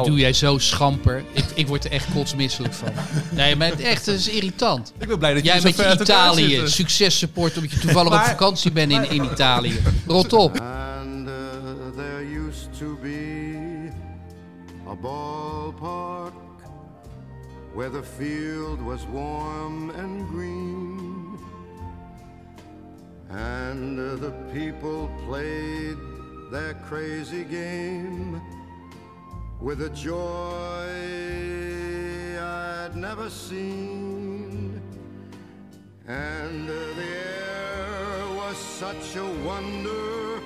[0.00, 1.24] Die doe jij zo schamper.
[1.32, 2.88] Ik, ik word er echt kotsmisselijk van.
[3.30, 4.92] Nee, maar het echt, het is irritant.
[4.98, 6.70] Ik ben blij dat Jij met je Italië, zitten.
[6.70, 9.80] successupport omdat je toevallig op vakantie bent in, in Italië.
[10.06, 10.60] Rot op.
[10.60, 11.34] And uh,
[11.96, 13.90] there used to be
[14.88, 16.32] a ballpark
[17.74, 21.00] where the field was warm and green.
[23.30, 25.96] And uh, the people played
[26.50, 28.40] their crazy game
[29.62, 30.88] with a joy
[32.38, 34.82] I'd never seen.
[36.06, 40.40] And uh, the air was such a wonder.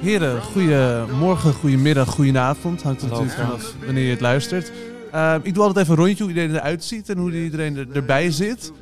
[0.00, 2.82] Heren, goedemorgen, goedemiddag, goedenavond.
[2.82, 4.72] Hangt er natuurlijk vanaf wanneer je het luistert.
[5.12, 7.86] Ehm, ik doe altijd even een rondje hoe iedereen eruit ziet en hoe iedereen er,
[7.92, 8.72] erbij zit.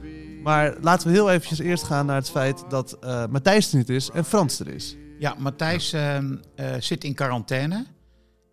[0.43, 3.89] Maar laten we heel eventjes eerst gaan naar het feit dat eh, Matthijs er niet
[3.89, 4.97] is en Frans er is.
[5.19, 7.87] Ja, Matthijs ehm, eh, zit in quarantaine.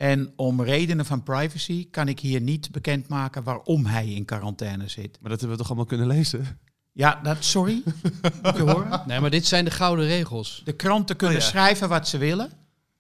[0.03, 5.17] En om redenen van privacy kan ik hier niet bekendmaken waarom hij in quarantaine zit.
[5.21, 6.59] Maar dat hebben we toch allemaal kunnen lezen?
[6.91, 7.83] Ja, dat, sorry.
[8.43, 9.03] Moet je horen?
[9.07, 10.61] Nee, maar dit zijn de gouden regels.
[10.65, 11.47] De kranten kunnen Oh ja.
[11.49, 12.51] schrijven wat ze willen.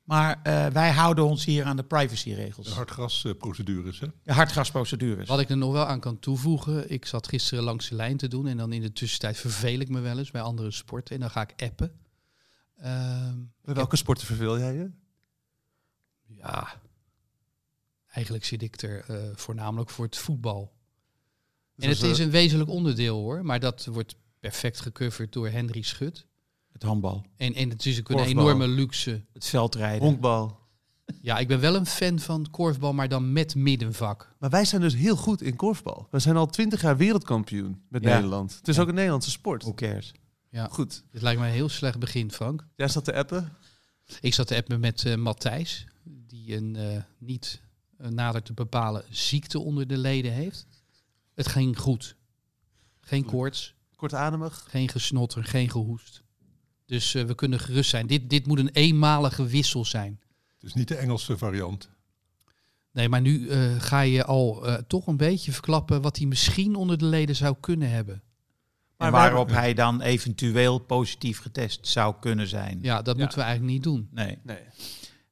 [0.03, 2.67] Maar eh, wij houden ons hier aan de privacyregels.
[2.67, 4.07] De hartgrasprocedures, hè?
[4.23, 5.27] De hartgasprocedures.
[5.27, 6.91] Wat ik er nog wel aan kan toevoegen.
[6.91, 8.47] Ik zat gisteren langs de lijn te doen.
[8.47, 11.15] En dan in de tussentijd verveel ik me wel eens bij andere sporten.
[11.15, 11.91] En dan ga ik appen.
[12.77, 14.91] Ehm, Bij welke sporten verveel jij je?
[16.27, 16.67] ja,
[18.13, 20.71] eigenlijk zit ik er eh, voornamelijk voor het voetbal.
[21.75, 23.45] Dus en het is we- een wezenlijk onderdeel hoor.
[23.45, 26.25] Maar dat wordt perfect gecoverd door Henry Schut.
[26.71, 27.25] Het handbal.
[27.37, 28.43] En, en het is ook een Korfbal.
[28.43, 29.25] enorme luxe.
[29.33, 30.01] Het veldrijden.
[30.07, 30.61] Honkbal.
[31.21, 34.35] Ja, ik ben wel een fan van korfbal, maar dan met middenvak.
[34.39, 36.07] Maar wij zijn dus heel goed in korfbal.
[36.11, 38.13] We zijn al twintig jaar wereldkampioen met Ja.
[38.13, 38.55] Nederland.
[38.55, 38.81] Het is Ja.
[38.81, 39.61] ook een Nederlandse sport.
[39.63, 40.11] Who cares?
[40.49, 40.67] Ja.
[40.71, 41.03] Goed.
[41.11, 42.67] Dit lijkt mij een heel slecht begin, Frank.
[42.75, 43.57] Jij zat te appen.
[44.21, 47.62] Ik zat te appen met eh Matthijs, die een eh, niet eh,
[48.09, 50.67] nader te bepalen ziekte onder de leden heeft.
[51.33, 52.15] Het ging goed.
[53.01, 54.65] Geen koorts, Kortademig.
[54.69, 56.23] geen gesnotter, geen gehoest.
[56.85, 58.07] Dus eh, we kunnen gerust zijn.
[58.07, 60.19] Dit, dit moet een eenmalige wissel zijn.
[60.53, 61.89] Het is niet de Engelse variant.
[62.91, 66.75] Nee, maar nu eh, ga je al eh, toch een beetje verklappen wat hij misschien
[66.75, 68.21] onder de leden zou kunnen hebben.
[68.97, 72.79] En we waarop hij dan eventueel positief getest zou kunnen zijn.
[72.81, 73.21] Ja, dat Ja.
[73.21, 74.07] moeten we eigenlijk niet doen.
[74.11, 74.37] Nee.
[74.43, 74.59] Nee.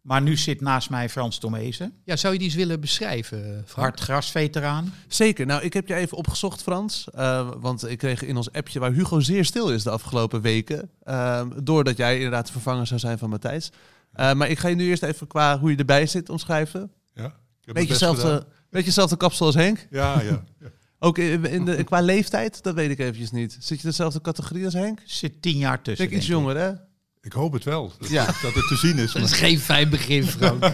[0.01, 3.49] Maar nu zit naast mij Frans Tomezen, Ja, zou je die eens willen beschrijven, eh,
[3.65, 3.87] Frank?
[3.87, 4.93] hartgrasveteraan.
[5.07, 5.45] Zeker.
[5.45, 7.07] Nou, ik heb je even opgezocht, Frans.
[7.13, 10.89] Eh, want ik kreeg in ons appje waar Hugo zeer stil is de afgelopen weken.
[11.03, 13.71] eh, doordat jij inderdaad de vervanger zou zijn van Matthijs.
[14.13, 16.91] Eh, maar ik ga je nu eerst even qua hoe je erbij zit omschrijven.
[17.13, 17.25] Ja?
[17.25, 17.31] Ik
[17.67, 19.87] heb mijn Beetje beetje hetzelfde kapsel als Henk.
[19.89, 20.43] Ja, ja.
[20.59, 20.67] ja.
[20.99, 23.57] Ook in, de, qua leeftijd, dat weet ik eventjes niet.
[23.59, 24.99] Zit je dezelfde categorie als Henk?
[25.05, 26.05] Zit tien jaar tussen.
[26.07, 26.31] Denk iets ik.
[26.35, 26.71] jonger, hè?
[27.21, 27.91] Ik hoop het wel.
[27.99, 28.25] Dat, Ja.
[28.25, 29.11] dat het te zien is.
[29.11, 30.63] Dat is maar- geen fijn begin, Frank.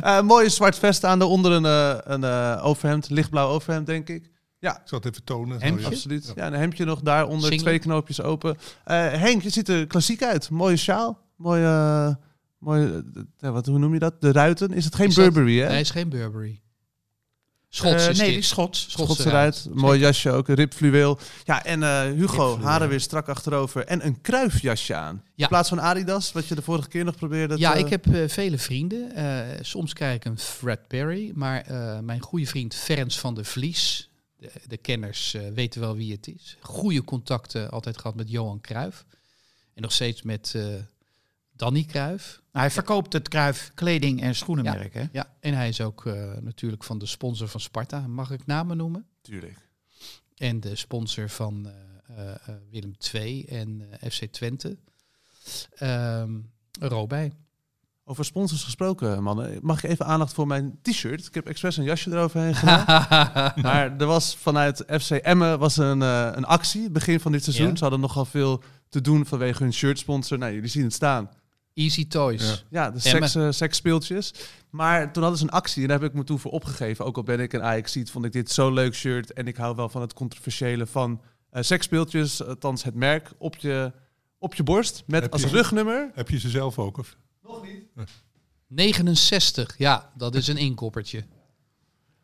[0.00, 4.30] Eh mooie zwart vest aan, daaronder een, eh, een eh, overhemd, lichtblauw overhemd, denk ik.
[4.60, 5.60] Ik zal het even tonen.
[5.60, 5.80] Hemdje?
[5.80, 5.86] Ja.
[5.86, 6.32] Absoluut.
[6.34, 7.60] Ja, een hemdje nog daaronder, Singlet?
[7.60, 8.56] twee knoopjes open.
[8.84, 10.50] Eh, Henk, je ziet er klassiek uit.
[10.50, 11.20] Mooie sjaal.
[11.36, 12.18] Mooie,
[12.58, 13.04] mooie
[13.38, 14.20] ja, wat, hoe noem je dat?
[14.20, 14.72] De ruiten.
[14.72, 15.66] Is het geen Is dat- Burberry, hè?
[15.66, 16.60] Nee, het is geen Burberry.
[17.70, 18.80] Schots Eh, nee, die is Schots.
[18.80, 19.62] Schotse Schotse ruit.
[19.64, 19.76] ruit.
[19.78, 21.18] Mooi jasje ook, een ribfluweel.
[21.44, 23.84] Ja, en eh, Hugo, haren weer strak achterover.
[23.86, 25.22] En een kruifjasje aan.
[25.34, 25.42] Ja.
[25.42, 27.58] In plaats van Adidas, wat je de vorige keer nog probeerde.
[27.58, 29.14] Ja, te- ik heb eh, vele vrienden.
[29.14, 31.32] Eh, soms krijg ik een Fred Perry.
[31.34, 34.08] Maar eh, mijn goede vriend Ferens van der Vlies.
[34.36, 36.56] De, de kenners eh, weten wel wie het is.
[36.60, 39.04] Goede contacten altijd gehad met Johan Cruijff.
[39.74, 40.62] En nog steeds met eh
[41.58, 42.40] Danny Cruijff.
[42.52, 44.94] Nou, hij verkoopt het Kruif kleding- en schoenenmerk.
[44.94, 45.04] Hè?
[45.12, 48.06] Ja, en hij is ook eh, natuurlijk van de sponsor van Sparta.
[48.06, 49.06] Mag ik namen noemen?
[49.22, 49.68] Tuurlijk.
[50.36, 51.70] En de sponsor van
[52.16, 52.36] eh, eh,
[52.70, 54.78] Willem II en eh, FC Twente.
[55.74, 56.30] Ehm
[56.80, 57.32] Robij.
[58.04, 59.58] Over sponsors gesproken, mannen.
[59.62, 61.26] Mag ik even aandacht voor mijn t-shirt?
[61.26, 63.52] Ik heb expres een jasje eroverheen gedaan.
[63.62, 67.68] maar er was vanuit FC Emmen was een, eh, een actie, begin van dit seizoen.
[67.68, 67.76] Ja.
[67.76, 70.38] Ze hadden nogal veel te doen vanwege hun shirtsponsor.
[70.38, 71.30] Nou, jullie zien het staan.
[71.78, 72.48] Easy Toys.
[72.48, 72.56] Ja.
[72.84, 74.32] Ja, de seks, eh, seksspeeltjes.
[74.70, 77.04] Maar toen hadden ze een actie en daar heb ik me toe voor opgegeven.
[77.04, 79.32] Ook al ben ik een ajax vond ik dit zo'n leuk shirt.
[79.32, 81.20] En ik hou wel van het controversiële van
[81.50, 82.44] eh seksspeeltjes.
[82.44, 83.92] Althans het merk op je,
[84.38, 85.02] op je borst.
[85.06, 86.10] Met Heb als je- rugnummer.
[86.14, 86.98] Heb je ze zelf ook?
[86.98, 87.16] Of?
[88.66, 91.24] 69, ja, dat is een inkoppertje.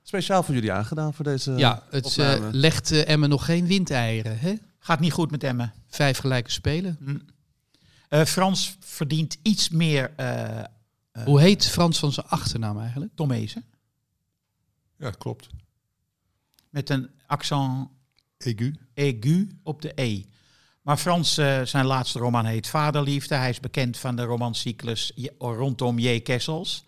[0.02, 4.38] Speciaal voor jullie aangedaan voor deze ja, het eh, legt Emmen nog geen windeieren.
[4.38, 4.54] Hè?
[4.78, 5.72] Gaat niet goed met Emmen.
[5.88, 6.96] Vijf gelijke spelen.
[7.04, 7.16] Hm.
[8.14, 10.64] Eh, Frans verdient iets meer eh eh,
[11.24, 13.12] Hoe heet Frans van zijn achternaam eigenlijk?
[13.14, 13.64] Tomezen.
[14.98, 15.48] Ja, klopt.
[16.70, 17.88] Met een accent
[18.38, 18.74] Egu.
[18.94, 20.22] aigu op de E.
[20.82, 23.34] Maar Frans, eh, zijn laatste roman heet Vaderliefde.
[23.34, 26.20] Hij is bekend van de romancyclus rondom J.
[26.20, 26.84] Kessels.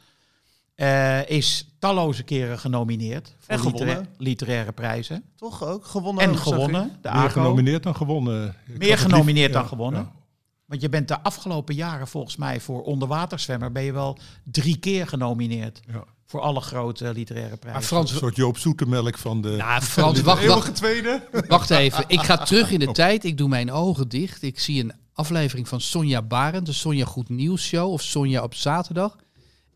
[0.75, 3.87] Eh, is talloze keren genomineerd voor En gewonnen.
[3.89, 5.25] litera- literaire prijzen.
[5.37, 5.85] Toch ook?
[5.87, 6.99] Gewonnen En ook, gewonnen.
[7.03, 7.29] De Meer ACO.
[7.29, 8.55] genomineerd dan gewonnen.
[8.67, 10.01] Ik Meer genomineerd lief- dan gewonnen.
[10.01, 10.25] ja.
[10.67, 13.73] Want je bent de afgelopen jaren volgens mij voor onderwaterzwemmer...
[13.73, 15.81] ben je wel drie keer genomineerd.
[15.93, 16.05] Ja.
[16.27, 17.97] Voor alle grote literaire Maar prijzen.
[17.97, 19.49] Een soort Joop Zoetemelk van de...
[19.49, 21.29] nou, Frans wacht, wacht, tweede.
[21.49, 22.05] wacht even.
[22.07, 23.25] Ik ga terug in de tijd.
[23.25, 24.43] Ik doe mijn ogen dicht.
[24.43, 28.55] Ik zie een aflevering van Sonja Barend, de Sonja Goed Nieuws Show of Sonja op
[28.55, 29.17] zaterdag.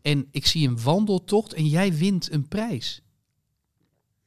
[0.01, 3.01] En ik zie een wandeltocht en jij wint een prijs.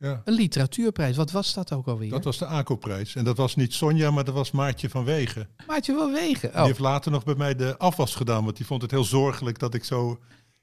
[0.05, 1.17] Ja, Een literatuurprijs.
[1.17, 2.11] Wat was dat ook alweer?
[2.11, 3.15] dat was de ACO-prijs.
[3.15, 5.49] En dat was niet Sonja, maar dat was Maartje van Wegen.
[5.67, 6.51] Maatje wel wegen.
[6.51, 6.65] Die Oh.
[6.67, 8.45] heeft later nog bij mij de afwas gedaan.
[8.45, 10.19] Want die vond het heel zorgelijk dat ik zo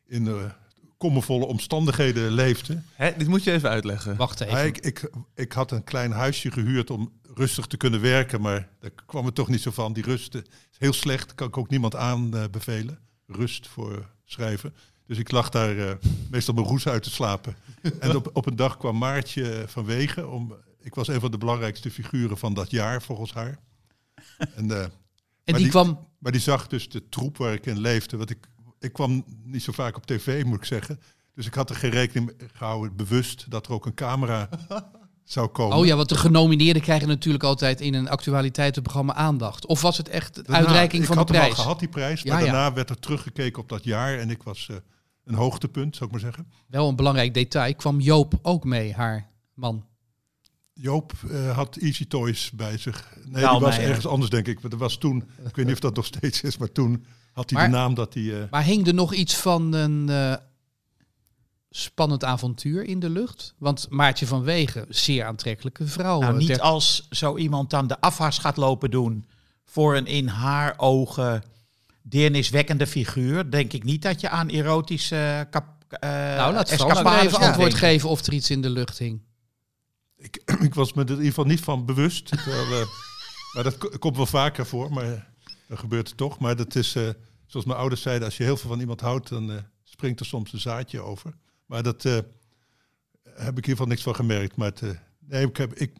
[0.08, 0.36] in uh,
[0.98, 2.82] kommervolle omstandigheden leefde.
[2.94, 4.16] Hè, dit moet je even uitleggen.
[4.16, 4.66] Wacht even.
[4.66, 8.42] Ik, ik, ik had een klein huisje gehuurd om rustig te kunnen werken.
[8.42, 9.94] Maar daar kwam het toch niet zo van.
[9.94, 10.42] Die rust is
[10.78, 11.36] heel slecht.
[11.36, 13.00] Kan ik ook niemand aanbevelen.
[13.28, 14.74] Rust voor schrijven.
[15.12, 15.92] Dus ik lag daar uh,
[16.30, 17.56] meestal mijn roes uit te slapen.
[18.00, 20.32] en op, op een dag kwam Maartje van Wegen.
[20.32, 23.60] Om, ik was een van de belangrijkste figuren van dat jaar, volgens haar.
[24.38, 24.92] En, uh, en
[25.44, 26.08] die, die kwam...
[26.18, 28.18] Maar die zag dus de troep waar ik in leefde.
[28.18, 28.48] Want ik,
[28.80, 31.00] ik kwam niet zo vaak op tv, moet ik zeggen.
[31.36, 34.50] Dus ik had er geen rekening mee gehouden, bewust, dat er ook een camera
[35.24, 35.78] zou komen.
[35.78, 39.66] Oh ja, want de genomineerden krijgen natuurlijk altijd in een actualiteitenprogramma aandacht.
[39.66, 41.50] Of was het echt de daarna, uitreiking van de prijs?
[41.50, 42.24] Ik had hem al gehad, die prijs.
[42.24, 42.52] Maar Ja, ja.
[42.52, 44.18] daarna werd er teruggekeken op dat jaar.
[44.18, 44.78] En ik was uh,
[45.26, 46.52] een hoogtepunt, zou ik maar zeggen.
[46.68, 47.76] Wel een belangrijk detail.
[47.76, 49.86] Kwam Joop ook mee, haar man?
[50.74, 53.16] Joop uh, had Easy Toys bij zich.
[53.26, 54.62] Nee, Nou, die was nee, ergens anders, denk ik.
[54.62, 57.50] Maar dat was toen, ik weet niet of dat nog steeds is, maar toen had
[57.50, 58.24] hij Maar- de naam dat hij...
[58.24, 60.36] Uh, Maar hing er nog iets van een eh,
[61.70, 63.54] spannend avontuur in de lucht?
[63.58, 66.20] Want Maartje van Wegen, zeer aantrekkelijke vrouw.
[66.20, 69.26] Nou, eh, niet ter- als zo iemand dan de afwas gaat lopen doen
[69.66, 71.44] voor een in haar ogen
[72.02, 75.66] deerniswekkende figuur, denk ik niet dat je aan erotische kap,
[76.04, 77.78] uh, nou, laat even antwoord denken.
[77.78, 79.22] geven of er iets in de lucht hing.
[80.18, 82.26] ik, ik was me er in ieder geval niet van bewust.
[82.28, 82.88] terwijl, uh,
[83.54, 85.30] maar dat ko- komt wel vaker voor, maar
[85.68, 86.40] dan gebeurt het toch.
[86.40, 87.10] Maar dat is, uh,
[87.46, 90.26] zoals mijn ouders zeiden, als je heel veel van iemand houdt, dan uh, springt er
[90.26, 91.34] soms een zaadje over.
[91.66, 92.24] Maar dat uh, heb
[93.34, 94.56] ik in ieder geval niks van gemerkt.
[94.56, 94.90] Maar het, uh,
[95.20, 95.94] nee, ik, heb, ik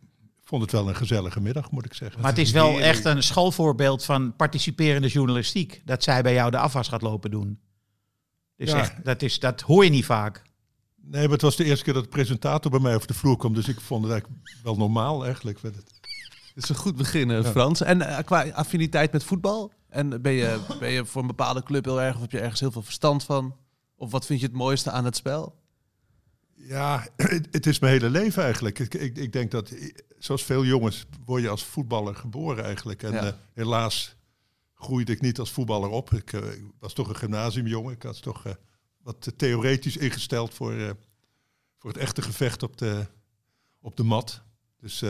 [0.52, 2.22] vond het wel een gezellige middag, moet ik zeggen.
[2.22, 5.82] Maar het is wel echt een schoolvoorbeeld van participerende journalistiek.
[5.86, 7.60] Dat zij bij jou de afwas gaat lopen doen.
[8.58, 8.80] Dus Ja.
[8.80, 10.42] echt, dat, is, dat hoor je niet vaak.
[10.96, 13.38] Nee, maar het was de eerste keer dat de presentator bij mij over de vloer
[13.38, 13.54] kwam.
[13.54, 15.62] Dus ik vond het eigenlijk wel normaal eigenlijk.
[15.62, 15.84] Het.
[16.56, 17.50] Is een goed begin, eh, Ja.
[17.52, 17.82] Frans.
[17.82, 19.72] En eh, qua affiniteit met voetbal?
[19.90, 22.60] En ben je, ben je voor een bepaalde club heel erg, of heb je ergens
[22.60, 23.56] heel veel verstand van?
[23.96, 25.56] Of wat vind je het mooiste aan het spel?
[26.56, 28.80] Ja, het, het is mijn hele leven eigenlijk.
[28.80, 29.74] Ik, ik, ik denk dat,
[30.24, 33.04] zoals veel jongens, word je als voetballer geboren eigenlijk.
[33.04, 33.26] En Ja.
[33.26, 34.16] eh, helaas
[34.74, 36.14] groeide ik niet als voetballer op.
[36.14, 37.94] Ik, eh, ik was toch een gymnasiumjongen.
[37.94, 38.54] Ik was toch eh,
[39.04, 40.96] wat theoretisch ingesteld voor,
[41.78, 43.08] voor het echte gevecht op de,
[43.82, 44.42] op de mat.
[44.80, 45.02] Dus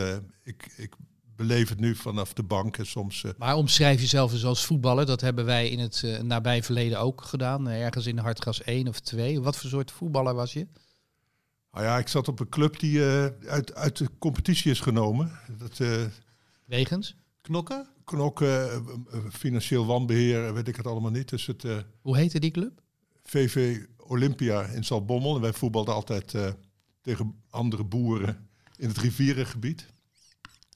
[0.42, 0.94] ik, ik
[1.36, 3.24] beleef het nu vanaf de bank en soms...
[3.38, 5.06] Maar omschrijf jezelf eens als voetballer.
[5.06, 7.68] Dat hebben wij in het nabij verleden ook gedaan.
[7.68, 9.40] ergens in de Hartgras 1 of 2.
[9.40, 10.66] Wat voor soort voetballer was je?
[11.72, 15.32] Nou ja, ik zat op een club die eh, uit, uit de competitie is genomen.
[15.58, 16.02] Dat, eh,
[16.64, 17.16] Wegens?
[17.40, 17.86] Knokken?
[18.04, 18.70] knokken,
[19.12, 21.28] eh, financieel wanbeheer, eh, weet ik het allemaal niet.
[21.28, 21.64] Dus het...
[21.64, 22.80] eh, Hoe heette die club?
[23.24, 25.34] VV Olympia in Zaltbommel.
[25.34, 26.46] En wij voetbalden altijd eh,
[27.00, 29.86] tegen andere boeren in het rivierengebied.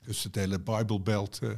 [0.05, 1.51] Dus het hele Bijbelbelt eh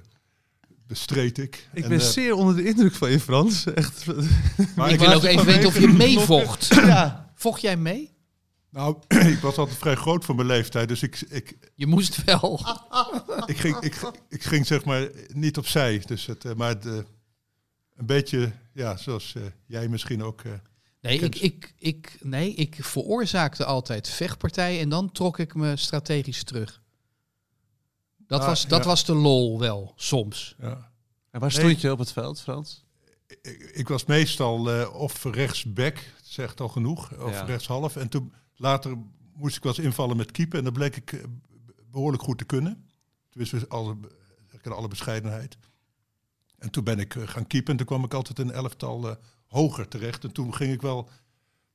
[0.86, 1.68] bestreed ik.
[1.72, 3.64] Ik En, ben zeer onder de indruk van je, Frans.
[3.66, 4.06] Echt.
[4.76, 6.66] maar ik ik, wil ook even weten of je meevocht.
[6.74, 7.32] ja.
[7.34, 8.16] Vocht jij mee?
[8.70, 8.96] Nou,
[9.34, 10.88] ik was altijd vrij groot voor mijn leeftijd.
[10.88, 12.60] Dus ik, ik, Je moest wel.
[13.46, 16.02] ik, ging, ik, ik ging zeg maar niet opzij.
[16.06, 16.92] Dus het, eh, maar het, eh,
[17.96, 20.40] een beetje, ja, zoals eh, jij misschien ook.
[20.42, 20.52] eh,
[21.00, 26.44] Nee ik, ik, ik, nee, ik veroorzaakte altijd vechtpartijen en dan trok ik me strategisch
[26.44, 26.82] terug.
[28.26, 28.86] Dat, Ah, was, dat ja.
[28.88, 30.54] was de lol wel, soms.
[30.58, 30.90] ja.
[31.30, 31.58] En waar Nee.
[31.66, 32.84] stond je op het veld, Frans?
[33.26, 37.42] ik, ik was meestal eh, of rechtsback, zegt al genoeg, of Ja.
[37.44, 37.96] rechtshalf.
[37.96, 38.96] En toen later
[39.34, 40.58] moest ik wel eens invallen met keeper.
[40.58, 41.24] En dat bleek ik eh,
[41.90, 42.88] behoorlijk goed te kunnen.
[43.28, 43.96] Tenminste, alle,
[44.50, 45.58] ik in alle bescheidenheid.
[46.58, 47.70] En toen ben ik eh, gaan keepen.
[47.70, 50.24] En toen kwam ik altijd een elftal eh, hoger terecht.
[50.24, 51.08] En toen ging ik wel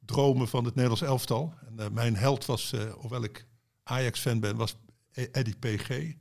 [0.05, 1.53] dromen van het Nederlands elftal.
[1.67, 3.45] En eh, mijn held was, eh, hoewel ik
[3.83, 4.75] Ajax-fan ben, was
[5.11, 6.13] E- Eddie PG.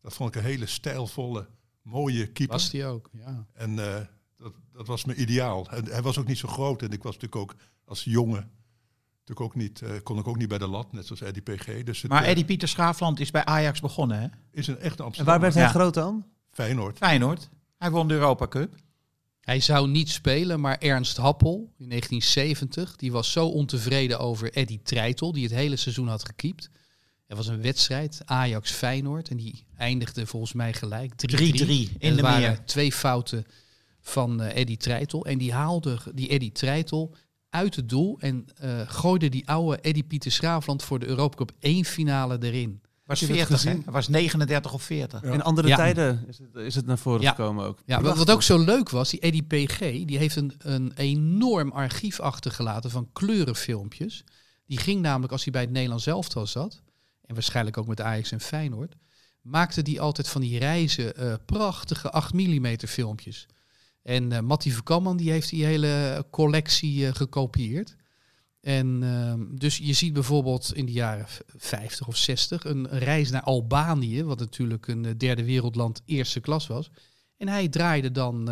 [0.00, 1.48] Dat vond ik een hele stijlvolle,
[1.82, 2.56] mooie keeper.
[2.56, 3.46] Was die ook, ja.
[3.52, 5.70] En eh, dat, dat was mijn ideaal.
[5.70, 6.82] En hij was ook niet zo groot.
[6.82, 8.50] En ik was natuurlijk ook als jongen.
[9.26, 11.82] Natuurlijk ook niet, eh, kon ik ook niet bij de lat, net zoals Eddie PG.
[11.82, 14.26] Dus het Maar eh, Eddie Pieter Schaafland is bij Ajax begonnen, hè?
[14.52, 15.32] is een echte En Amsterdam.
[15.32, 15.68] waar werd hij Ja.
[15.68, 16.24] groot dan?
[16.50, 16.96] Feyenoord.
[16.98, 17.48] Feyenoord.
[17.78, 18.74] Hij won de Europa Cup.
[19.40, 24.80] Hij zou niet spelen, maar Ernst Happel in 1970, die was zo ontevreden over Eddie
[24.82, 26.70] Treitel, die het hele seizoen had gekiept.
[27.26, 31.14] Er was een wedstrijd, Ajax-Feyenoord, en die eindigde volgens mij gelijk 3-3.
[31.16, 32.64] 3-3 in En de waren meer.
[32.64, 33.44] twee fouten
[34.00, 35.24] van eh Eddie Treitel.
[35.26, 37.14] En die haalde die Eddie Treitel
[37.50, 41.52] uit het doel en eh, gooide die oude Eddie Pieter Schraafland voor de Europa Cup
[41.58, 42.80] 1 finale erin.
[43.04, 43.70] Was Heb je dat 40, hè?
[43.70, 43.92] gezien?
[43.92, 45.22] Was 39 of 40.
[45.22, 45.32] Ja.
[45.32, 45.76] In andere Ja.
[45.76, 47.30] tijden is het, is het naar voren Ja.
[47.30, 47.78] gekomen ook.
[47.86, 51.70] Ja, wat, wat ook zo leuk was, die Eddie PG, die heeft een, een enorm
[51.70, 54.24] archief achtergelaten van kleurenfilmpjes.
[54.66, 56.82] Die ging namelijk, als hij bij het Nederlands elftal zat,
[57.26, 58.94] en waarschijnlijk ook met Ajax en Feyenoord,
[59.42, 63.46] maakte die altijd van die reizen eh, prachtige 8 mm filmpjes.
[64.02, 67.96] En eh Mattie Verkamman die heeft die hele collectie eh, gekopieerd.
[68.60, 73.30] En ehm, dus je ziet bijvoorbeeld in de jaren v- 50 of 60 een reis
[73.30, 76.90] naar Albanië, wat natuurlijk een eh, derde wereldland eerste klas was.
[77.36, 78.48] En hij draaide dan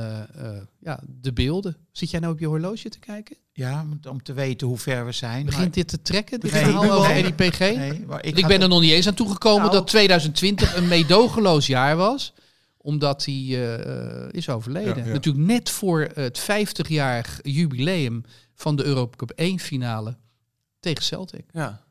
[0.80, 1.76] ja, de beelden.
[1.92, 3.36] Zit jij nou op je horloge te kijken?
[3.52, 5.46] Ja, om- te weten hoe ver we zijn.
[5.46, 7.12] Begint dit te trekken, dit Nee, verhaal nu over al.
[7.14, 7.58] Eddie PG?
[7.60, 9.72] Maar- nee, Ik, ben er nog niet eens aan toegekomen Nou.
[9.72, 12.34] dat 2020 een meedogenloos jaar was.
[12.88, 14.96] Omdat hij eh, eh, is overleden.
[14.96, 15.12] Ja, ja.
[15.12, 18.22] Natuurlijk net voor het 50-jarig jubileum
[18.54, 20.16] van de Europa Cup 1 finale
[20.80, 21.44] tegen Celtic.
[21.52, 21.82] Ja.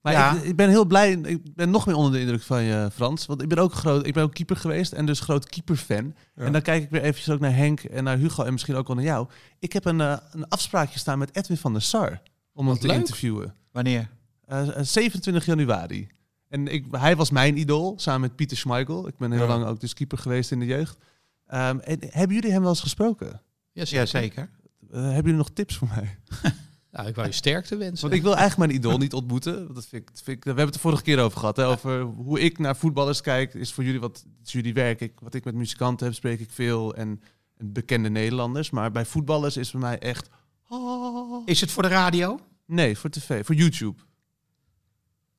[0.00, 0.32] Maar Ja.
[0.36, 1.12] Ik, ik ben heel blij.
[1.12, 3.26] Ik ben nog meer onder de indruk van je, Frans.
[3.26, 4.06] Want ik ben ook groot.
[4.06, 6.14] Ik ben ook keeper geweest en dus groot keeperfan.
[6.34, 6.44] Ja.
[6.44, 8.86] En dan kijk ik weer eventjes ook naar Henk en naar Hugo en misschien ook
[8.86, 9.28] wel naar jou.
[9.58, 12.86] Ik heb een, eh, een afspraakje staan met Edwin van der Sar om hem te
[12.86, 12.96] leuk.
[12.96, 13.54] interviewen.
[13.72, 14.08] Wanneer?
[14.46, 16.08] Eh, eh, 27 januari.
[16.48, 19.08] En ik, hij was mijn idool, samen met Pieter Schmeichel.
[19.08, 19.46] Ik ben heel Ja.
[19.46, 20.98] lang ook dus keeper geweest in de jeugd.
[21.46, 23.42] Ehm, en, hebben jullie hem wel eens gesproken?
[23.72, 24.50] Ja, zeker.
[24.90, 26.18] Eh, hebben jullie nog tips voor mij?
[26.90, 28.00] Nou, ik wou je sterkte wensen.
[28.00, 29.54] Want ik wil eigenlijk mijn idool niet ontmoeten.
[29.62, 31.56] Want Dat vind ik, dat vind ik, we hebben het de vorige keer over gehad.
[31.56, 33.54] Hè, over hoe ik naar voetballers kijk.
[33.54, 35.00] Is voor jullie wat is jullie werk.
[35.00, 36.94] Ik, wat ik met muzikanten heb, spreek ik veel.
[36.94, 37.22] En,
[37.56, 38.70] en bekende Nederlanders.
[38.70, 40.28] Maar bij voetballers is voor mij echt.
[40.68, 41.42] oh.
[41.46, 42.38] Is het voor de radio?
[42.66, 44.00] Nee, voor tv, voor YouTube.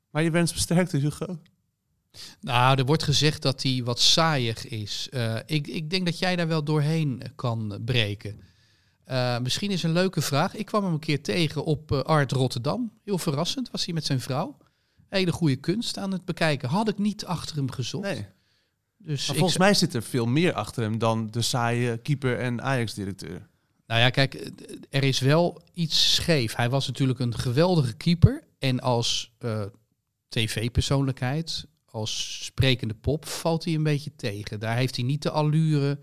[0.09, 1.39] Maar je wens besterkte, Hugo.
[2.41, 5.07] Nou, er wordt gezegd dat hij wat saaiig is.
[5.11, 8.39] Eh, ik, ik denk dat jij daar wel doorheen kan breken.
[9.03, 10.55] Eh, misschien is een leuke vraag.
[10.55, 12.91] Ik kwam hem een keer tegen op eh, Art Rotterdam.
[13.03, 14.57] Heel verrassend was hij met zijn vrouw.
[15.07, 16.69] Hele goede kunst aan het bekijken.
[16.69, 18.03] Had ik niet achter hem gezocht.
[18.03, 18.25] Nee.
[18.97, 22.61] Dus Maar volgens mij zit er veel meer achter hem dan de saaie keeper en
[22.61, 23.47] Ajax-directeur.
[23.87, 24.51] Nou ja, kijk,
[24.89, 26.55] er is wel iets scheef.
[26.55, 28.43] Hij was natuurlijk een geweldige keeper.
[28.59, 29.31] En als
[30.29, 34.59] tv-persoonlijkheid, als sprekende pop, valt hij een beetje tegen.
[34.59, 35.99] Daar heeft hij niet de allure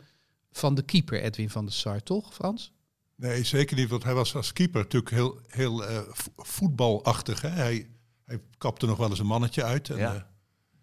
[0.53, 2.73] van de keeper, Edwin van der Sar, toch, Frans?
[3.17, 7.41] Nee, zeker niet, want hij was als keeper natuurlijk heel, heel eh, vo- voetbalachtig.
[7.41, 7.49] Hè?
[7.49, 7.89] Hij,
[8.25, 9.91] hij kapte nog wel eens een mannetje uit.
[9.91, 10.15] En, Ja.
[10.15, 10.21] eh,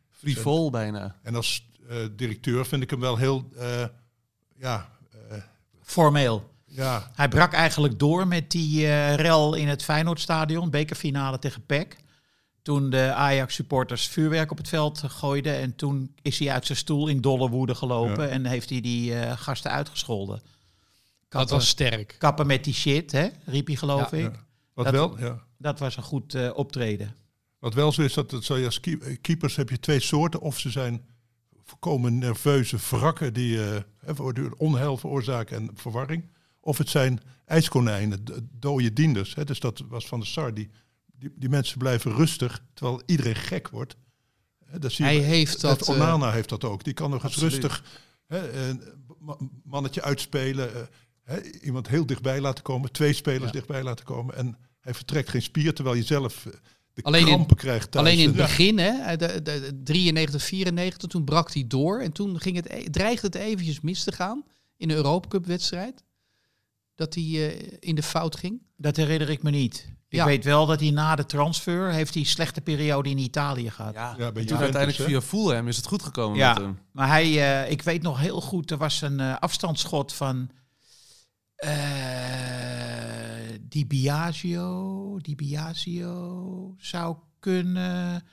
[0.10, 1.20] Frivol bijna.
[1.24, 3.86] en als eh, directeur vind ik hem wel heel, eh,
[4.56, 4.90] ja,
[5.30, 5.38] eh,
[5.82, 6.52] Formeel.
[6.66, 11.96] ja, Hij brak eigenlijk door met die eh, rel in het Feyenoordstadion, bekerfinale tegen PEC.
[12.63, 15.55] Toen de Ajax-supporters vuurwerk op het veld gooiden.
[15.55, 18.29] En toen is hij uit zijn stoel in dolle woede gelopen Ja.
[18.29, 20.41] en heeft hij die eh, gasten uitgescholden.
[21.29, 22.15] Dat was sterk.
[22.20, 23.27] kappen met die shit, hè?
[23.46, 24.17] riep hij geloof Ja.
[24.17, 24.34] ik.
[24.34, 24.46] Ja.
[24.74, 25.43] wat Dat- wel, ja.
[25.58, 27.15] Dat was een goed eh, optreden.
[27.60, 30.39] Wat wel zo is, dat het zo, als eh, keepers heb je twee soorten.
[30.41, 31.05] Of ze zijn
[31.63, 36.29] volkomen nerveuze wrakken die eh, hè, voortdurend onheil veroorzaken en verwarring.
[36.60, 38.24] Of het zijn ijskonijnen,
[38.60, 39.36] dode dienders.
[39.36, 39.43] Hè.
[39.43, 40.53] Dus dat was van de SAR.
[40.53, 40.70] Die,
[41.24, 43.96] die, die mensen blijven rustig, terwijl iedereen gek wordt.
[44.65, 46.84] Hè, dat zie je Hij bij- heeft dat, Net eh, Onana heeft dat ook.
[46.84, 47.84] Die kan nog eens rustig
[48.27, 48.82] hè, een
[49.20, 50.75] ma- mannetje uitspelen.
[50.75, 50.82] eh,
[51.24, 52.92] hè, iemand heel dichtbij laten komen.
[52.92, 53.51] Twee spelers Ja.
[53.51, 54.36] dichtbij laten komen.
[54.36, 56.53] En hij vertrekt geen spier, terwijl je zelf eh,
[56.94, 58.06] de Alleen in- krampen krijgt thuis.
[58.08, 58.44] Alleen in het Ja.
[58.44, 62.00] begin, hè, de, de, de 93, 94, toen brak hij door.
[62.01, 64.44] En toen ging het, e- dreigde het eventjes mis te gaan
[64.77, 66.03] in de Europa Cup wedstrijd.
[66.96, 68.62] Dat hij eh, in de fout ging.
[68.77, 69.92] Dat herinner ik me niet.
[70.13, 70.25] Ik Ja.
[70.25, 73.93] weet wel dat hij na de transfer heeft hij een slechte periode in Italië gehad.
[73.93, 76.53] Ja, Ja, toen uiteindelijk via Fulham is het goed gekomen Ja.
[76.53, 76.79] met hem.
[76.91, 77.25] Maar hij,
[77.63, 80.50] eh, ik weet nog heel goed, er was een eh, afstandsschot van
[81.55, 81.72] eh
[83.70, 88.24] Di Biagio, Di Biagio zou kunnen.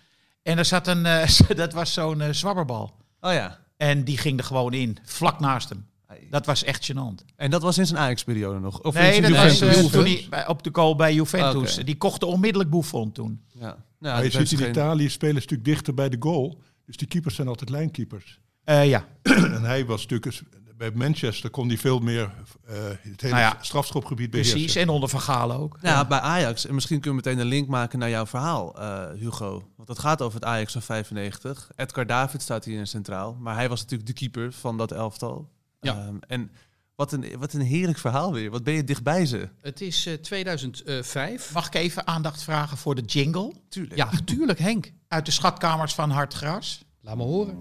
[0.42, 2.96] En er zat een, eh, dat was zo'n zwabberbal.
[3.20, 3.58] Oh ja.
[3.76, 5.88] En die ging er gewoon in, vlak naast hem.
[6.30, 7.24] Dat was echt gênant.
[7.36, 8.80] En dat was in zijn Ajax-periode nog?
[8.82, 9.84] Of in nee, zijn dat was Juventus?
[9.86, 11.74] eh, toen hij bij- op de goal bij Juventus.
[11.76, 13.40] Die kochten onmiddellijk Buffon toen.
[13.52, 13.76] Ja.
[13.98, 16.60] Nou, je ziet in geen- Italië spelen ze natuurlijk dichter bij de goal.
[16.86, 18.40] Dus die keepers zijn altijd lijnkeepers.
[18.64, 20.42] Eh, ja, en hij was natuurlijk...
[20.76, 22.30] bij Manchester kon hij veel meer
[22.66, 24.52] eh, het hele Nou ja, strafschopgebied precies.
[24.52, 24.80] beheersen.
[24.80, 25.78] En onder Van Gaal ook.
[25.82, 26.66] Ja, bij Ajax.
[26.66, 29.64] En misschien kunnen we meteen een link maken naar jouw verhaal, eh, Hugo.
[29.76, 31.70] Want dat gaat over het Ajax van 95.
[31.76, 33.36] Edgar David staat hier in centraal.
[33.40, 35.48] Maar hij was natuurlijk de keeper van dat elftal.
[35.80, 35.94] Ja.
[35.94, 36.50] Ehm, en
[36.94, 38.50] Wat een, wat een heerlijk verhaal weer.
[38.50, 39.48] Wat ben je dichtbij ze.
[39.60, 41.52] Het is eh, 2005.
[41.52, 43.52] Mag ik even aandacht vragen voor de jingle?
[43.68, 43.96] Tuurlijk.
[43.96, 44.92] Ja, tuurlijk Henk.
[45.08, 46.84] Uit de schatkamers van Hartgras.
[47.00, 47.58] Laat me horen.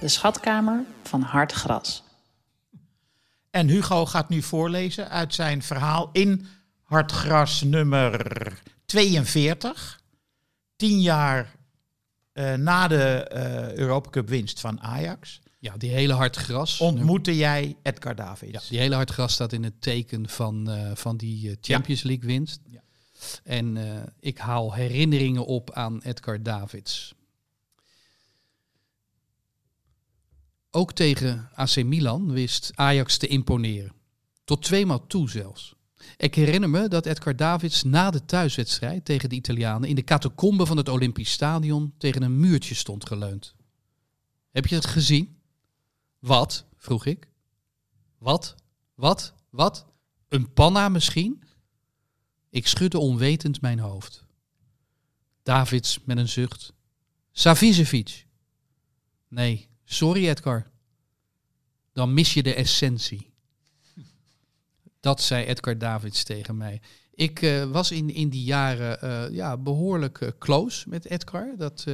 [0.00, 2.02] De schatkamer van Hartgras.
[3.50, 6.46] En Hugo gaat nu voorlezen uit zijn verhaal in
[6.82, 10.00] Hartgras nummer 42.
[10.76, 11.54] Tien jaar
[12.32, 13.30] eh, na de
[13.74, 15.40] Europa Cup winst van Ajax.
[15.58, 16.80] Ja, die hele hard gras.
[16.80, 18.68] Ontmoette jij Edgar Ja, Davids.
[18.68, 22.60] die hele hard gras staat in het teken van, eh, van die Champions League winst.
[22.66, 22.82] Ja.
[23.44, 23.76] En
[24.20, 27.14] ik haal herinneringen op aan Edgar Davids.
[30.70, 33.92] Ook tegen AC Milan wist Ajax te imponeren.
[34.44, 35.74] Tot tweemaal toe zelfs.
[36.16, 40.66] Ik herinner me dat Edgar Davids na de thuiswedstrijd tegen de Italianen in de catacombe
[40.66, 43.54] van het Olympisch Stadion tegen een muurtje stond geleund.
[44.50, 45.36] Heb je het gezien?
[46.18, 46.66] Wat?
[46.76, 47.28] vroeg ik.
[48.18, 48.54] Wat?
[48.94, 49.34] Wat?
[49.50, 49.86] Wat?
[50.28, 51.42] Een panna misschien?
[52.50, 54.24] Ik schudde onwetend mijn hoofd.
[55.42, 56.72] Davids met een zucht.
[57.30, 58.26] Savicevic.
[59.28, 60.70] Nee, sorry Edgar.
[61.92, 63.31] Dan mis je de essentie.
[65.02, 66.80] Dat zei Edgar Davids tegen mij.
[67.14, 71.54] Ik eh, was in, in die jaren eh, ja, behoorlijk eh, close met Edgar.
[71.56, 71.86] Dat,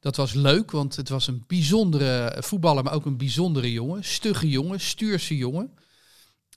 [0.00, 4.04] dat was leuk, want het was een bijzondere voetballer, maar ook een bijzondere jongen.
[4.04, 5.70] Stugge jongen, stuurse jongen.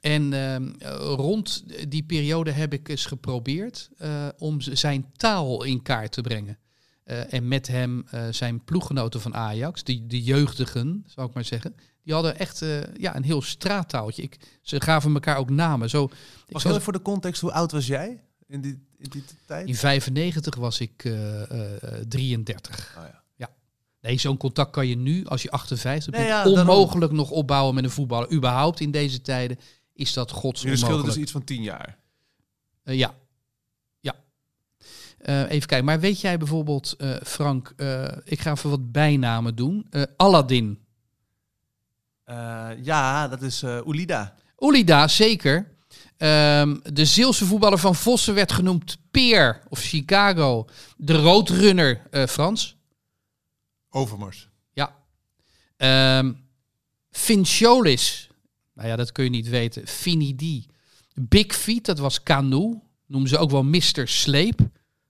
[0.02, 3.90] En rond die periode heb ik eens geprobeerd
[4.38, 6.58] om zijn taal in kaart te brengen.
[7.04, 11.76] En met hem zijn ploeggenoten van Ajax, die, de jeugdigen, zou ik maar zeggen.
[12.06, 14.22] Die hadden echt eh, ja, een heel straattaaltje.
[14.22, 15.90] Ik, ze gaven elkaar ook namen.
[15.90, 16.10] Zo,
[16.50, 19.68] Was heel voor de context, hoe oud was jij in die, in die tijd?
[19.68, 22.96] in 95 was ik eh, eh, eh, 33.
[22.98, 23.24] Oh ja.
[24.06, 27.76] Nee, zo'n contact kan je nu, als je 58 Nee, bent, ja, onmogelijk nog opbouwen
[27.76, 28.32] met een voetballer.
[28.32, 29.58] Überhaupt in deze tijden
[29.94, 31.98] is dat gods Jullie scheelden dus iets van tien jaar.
[32.84, 33.16] Eh, ja.
[34.00, 34.16] Ja.
[35.18, 35.86] Eh, even kijken.
[35.86, 39.88] Maar weet jij bijvoorbeeld, eh, Frank, eh, ik ga even wat bijnamen doen.
[39.90, 40.85] Eh Aladdin.
[42.26, 44.36] Eh, ja, dat is eh Ulida.
[44.56, 45.74] Olida, zeker.
[46.18, 50.66] Ehm, de Zeelse voetballer van Vossen werd genoemd Peer of Chicago.
[50.98, 52.78] De Roodrunner, eh, Frans.
[53.90, 54.50] Overmars.
[54.74, 54.96] Ja.
[55.78, 56.32] Ehm
[57.12, 58.30] Fincholis.
[58.74, 59.88] Nou ja, dat kun je niet weten.
[59.88, 60.66] Finidi.
[61.14, 62.82] Big Feet, dat was Canoe.
[63.08, 64.08] Noemen ze ook wel Mr.
[64.08, 64.60] Sleep.
[64.60, 64.68] Ja,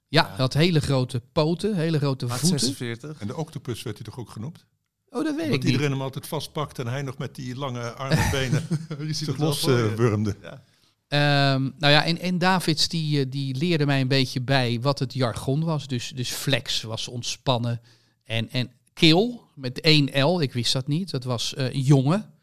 [0.08, 0.36] Ja.
[0.36, 2.48] had hele grote poten, hele grote voeten.
[2.60, 3.20] 46.
[3.20, 4.66] En de octopus werd hij toch ook genoemd?
[5.16, 5.70] Oh, dat weet ik Dat niet.
[5.72, 8.68] iedereen hem altijd vastpakt en hij nog met die lange armen en benen
[9.08, 9.90] Je ziet zich het wel los voor je.
[9.90, 10.36] eh, wurmde.
[11.08, 15.00] Ehm, nou ja, en, en Davids die, eh, die leerde mij een beetje bij wat
[15.00, 15.88] het jargon was.
[15.88, 17.82] Dus, dus flex was ontspannen.
[18.24, 21.12] En, en kill met één L, ik wist dat niet.
[21.12, 22.34] Dat was eh, een jongen.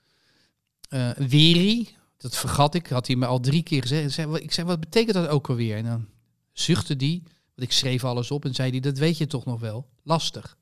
[0.89, 4.05] Eh Weri, dat vergat ik, had hij me al drie keer gezegd.
[4.05, 5.77] Ik zei, wat- Ik zei, wat betekent dat ook alweer?
[5.77, 6.07] En dan
[6.53, 7.23] zuchtte die,
[7.55, 9.89] want ik schreef alles op en zei hij, dat weet je toch nog wel?
[10.03, 10.57] Lastig.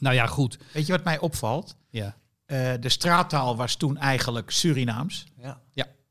[0.00, 0.58] Nou ja, goed.
[0.72, 1.76] Weet je wat mij opvalt?
[1.90, 2.16] Ja.
[2.46, 5.26] Eh, de straattaal was toen eigenlijk Surinaams.
[5.36, 5.60] Ja.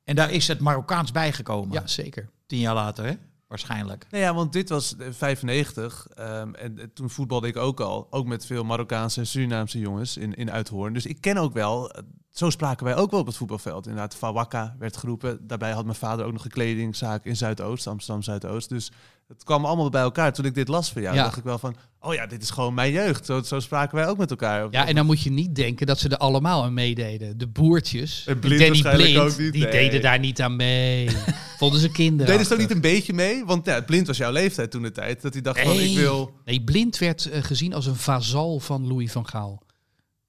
[0.09, 1.73] En daar is het Marokkaans bijgekomen.
[1.73, 2.29] ja, zeker.
[2.45, 3.13] Tien jaar later, hè?
[3.47, 4.05] Waarschijnlijk.
[4.09, 8.07] Nee, ja, want dit was eh, 95 ehm, en eh, toen voetbalde ik ook al.
[8.09, 10.93] Ook met veel Marokkaanse en Surinaamse jongens in, in Uithoorn.
[10.93, 13.87] Dus ik ken ook wel, eh, zo spraken wij ook wel op het voetbalveld.
[13.87, 15.47] Inderdaad, Fawakka werd geroepen.
[15.47, 18.69] Daarbij had mijn vader ook nog een kledingzaak in Zuidoost, Amsterdam Zuidoost.
[18.69, 18.91] Dus
[19.33, 20.33] het kwam allemaal bij elkaar.
[20.33, 21.23] Toen ik dit las van jou, Ja.
[21.23, 21.75] dacht ik wel van...
[22.01, 23.25] Oh ja, dit is gewoon mijn jeugd.
[23.25, 24.67] Zo, zo spraken wij ook met elkaar.
[24.71, 27.37] Ja, en dan moet je niet denken dat ze er allemaal aan meededen.
[27.37, 29.53] De boertjes, En Blind Danny Blind, ook niet.
[29.53, 29.71] die Nee.
[29.71, 31.09] deden daar niet aan mee.
[31.57, 32.31] Vonden ze kinderen.
[32.31, 33.45] Deden ze ook niet een beetje mee?
[33.45, 35.21] Want ja, Blind was jouw leeftijd toen de tijd.
[35.21, 36.33] Dat hij dacht van, ik wil...
[36.45, 39.61] Nee, Blind werd eh, gezien als een vazal van Louis van Gaal.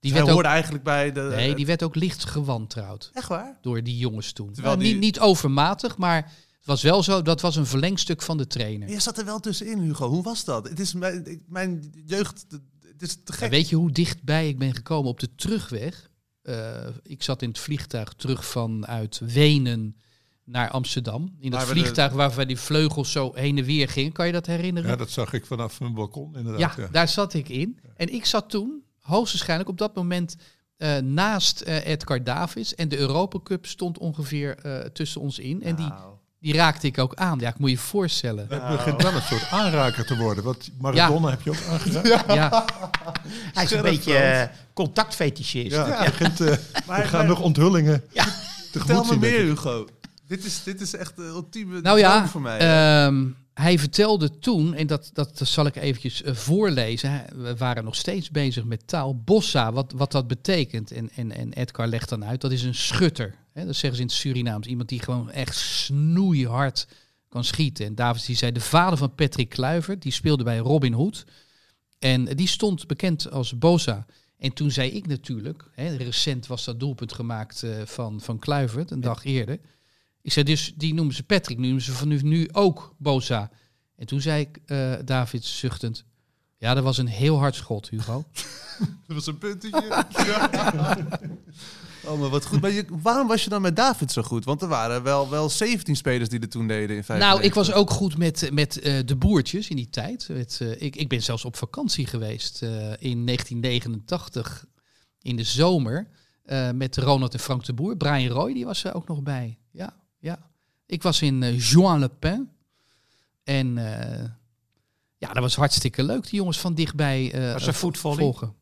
[0.01, 1.33] Die werd, ook, eigenlijk bij de...
[1.37, 3.59] nee, die werd ook licht gewantrouwd Echt waar?
[3.63, 4.53] door die jongens toen.
[4.53, 8.23] Terwijl Nou, die- niet, niet overmatig, maar het was wel zo, dat was een verlengstuk
[8.23, 8.88] van de trainer.
[8.88, 10.09] Je zat er wel tussenin, Hugo.
[10.09, 10.68] Hoe was dat?
[10.68, 12.46] Het is mijn, mijn jeugd...
[12.83, 13.51] Het is te gek.
[13.51, 16.11] weet je hoe dichtbij ik ben gekomen op de terugweg?
[16.42, 19.96] Eh, ik zat in het vliegtuig terug vanuit Wenen
[20.44, 21.37] naar Amsterdam.
[21.38, 24.12] In de- vliegtuig waar die vleugels zo heen en weer gingen.
[24.12, 24.90] Kan je dat herinneren?
[24.90, 26.77] Ja, dat zag ik vanaf mijn balkon Ja, inderdaad.
[26.77, 27.79] Ja, daar zat ik in.
[27.96, 30.37] En ik zat toen, hoogstwaarschijnlijk op dat moment,
[30.77, 32.75] eh, naast eh, Edgar Davids.
[32.75, 35.62] En de Europa Cup stond ongeveer eh, tussen ons in.
[35.62, 36.18] En die, Nou.
[36.40, 37.38] Die raakte ik ook aan.
[37.38, 38.46] Ja, ik moet je voorstellen.
[38.50, 40.44] Het begint wel een soort aanraker te worden.
[40.44, 42.09] Wat Maradona heb je ook aangeraakt.
[42.26, 42.64] Ja, Ja,
[43.55, 45.76] Hij is een beetje eh, contactfetischist.
[45.76, 48.24] het begint, eh, Maar- er gaan maar- nog onthullingen Ja.
[48.24, 49.40] tegemoet Vertel me meer.
[49.44, 49.87] Hugo.
[50.26, 52.59] Dit is, dit is echt de ultieme nou ja, voor mij.
[52.59, 53.24] ehm,
[53.55, 57.24] hij vertelde toen, en dat, dat zal ik eventjes eh, voorlezen.
[57.37, 59.16] We waren nog steeds bezig met taal.
[59.24, 60.90] Bossa, wat, wat dat betekent.
[60.92, 63.35] En, en, en Edgar legt dan uit, dat is een schutter.
[63.53, 64.67] Hè, dat zeggen ze in het Surinaams.
[64.67, 66.87] Iemand die gewoon echt snoeihard
[67.29, 67.87] kan schieten.
[67.87, 71.25] En Davids die zei, de vader van Patrick Kluivert, die speelde bij Robin Hood.
[71.99, 74.07] En die stond bekend als Bosa.
[74.39, 78.91] En toen zei ik natuurlijk, hè, recent was dat doelpunt gemaakt eh, van, van Kluivert,
[78.91, 79.61] een dag eerder.
[80.23, 83.51] Ik zei dus, die noemen ze Patrick, nu noemen ze van nu, nu ook Boza.
[83.97, 86.05] En toen zei ik, eh, David zuchtend,
[86.57, 88.25] ja, dat was een heel hard schot, Hugo.
[89.07, 89.71] Dat was een puntje.
[92.11, 92.61] oh, maar wat goed.
[92.61, 94.44] Maar je, waarom was je dan met David zo goed?
[94.44, 97.29] Want er waren wel, wel 17 spelers die er toen deden in 95.
[97.29, 100.29] nou, ik was ook goed met, met eh, de boertjes in die tijd.
[100.29, 104.64] Met, eh, ik, ik ben zelfs op vakantie geweest eh, in 1989
[105.23, 106.09] in de zomer
[106.44, 107.96] eh, met Ronald en Frank de Boer.
[107.96, 109.59] Brian Roy, die was er ook nog bij.
[109.70, 110.51] Ja, ja.
[110.87, 112.51] Ik was in eh Juan-le-Pin.
[113.44, 114.29] En eh,
[115.16, 118.18] ja, dat was hartstikke leuk, die jongens van dichtbij eh, Was er voetvolley?
[118.18, 118.55] volgen.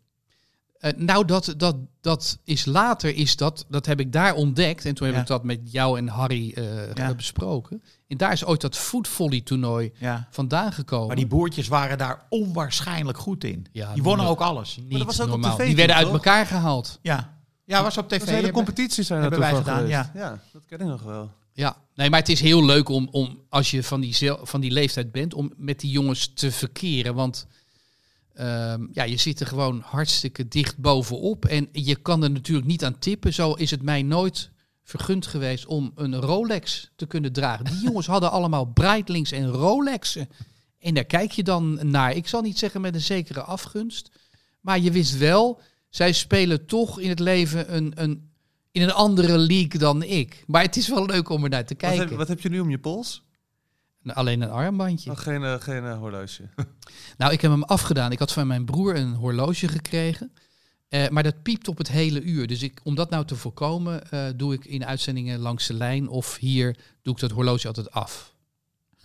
[0.78, 4.84] Eh, nou, dat, dat, dat is later, is dat, dat heb ik daar ontdekt.
[4.84, 5.22] En toen heb Ja.
[5.22, 7.14] ik dat met jou en Harry eh, Ja.
[7.14, 7.82] besproken.
[8.08, 10.28] En daar is ooit dat voetvolley toernooi Ja.
[10.30, 11.06] vandaan gekomen.
[11.06, 13.66] Maar die boertjes waren daar onwaarschijnlijk goed in.
[13.72, 14.76] Ja, die wonnen ook alles.
[14.76, 15.56] niet Maar dat was ook op normaal.
[15.56, 16.98] tv Die werden uit elkaar gehaald.
[17.02, 18.18] Ja, ja was op tv.
[18.18, 20.10] Dat hele competities zijn er hebben toen wij gedaan, ja.
[20.14, 21.30] ja, dat ken ik nog wel.
[21.52, 24.70] Ja, nee, maar het is heel leuk om, om als je van die, van die
[24.70, 27.14] leeftijd bent, om met die jongens te verkeren.
[27.14, 27.46] Want
[28.38, 31.44] ehm, ja, je zit er gewoon hartstikke dicht bovenop.
[31.44, 33.34] En je kan er natuurlijk niet aan tippen.
[33.34, 34.50] Zo is het mij nooit
[34.82, 37.64] vergund geweest om een Rolex te kunnen dragen.
[37.64, 40.28] Die jongens hadden allemaal Breitlings en Rolexen.
[40.78, 42.16] En daar kijk je dan naar.
[42.16, 44.10] Ik zal niet zeggen met een zekere afgunst.
[44.60, 48.30] Maar je wist wel, zij spelen toch in het leven een, een,
[48.70, 50.44] in een andere league dan ik.
[50.46, 52.08] Maar het is wel leuk om er naar te Wat kijken.
[52.08, 53.22] heb, wat heb je nu om je pols?
[54.14, 55.10] Alleen een armbandje.
[55.10, 56.42] Oh, geen, eh, geen eh, horloge.
[57.16, 58.12] Nou, ik heb hem afgedaan.
[58.12, 60.32] Ik had van mijn broer een horloge gekregen.
[60.88, 62.46] Eh, maar dat piept op het hele uur.
[62.46, 64.02] Dus ik, om dat nou te voorkomen,
[64.36, 68.34] doe ik in uitzendingen langs de lijn of hier doe ik dat horloge altijd af.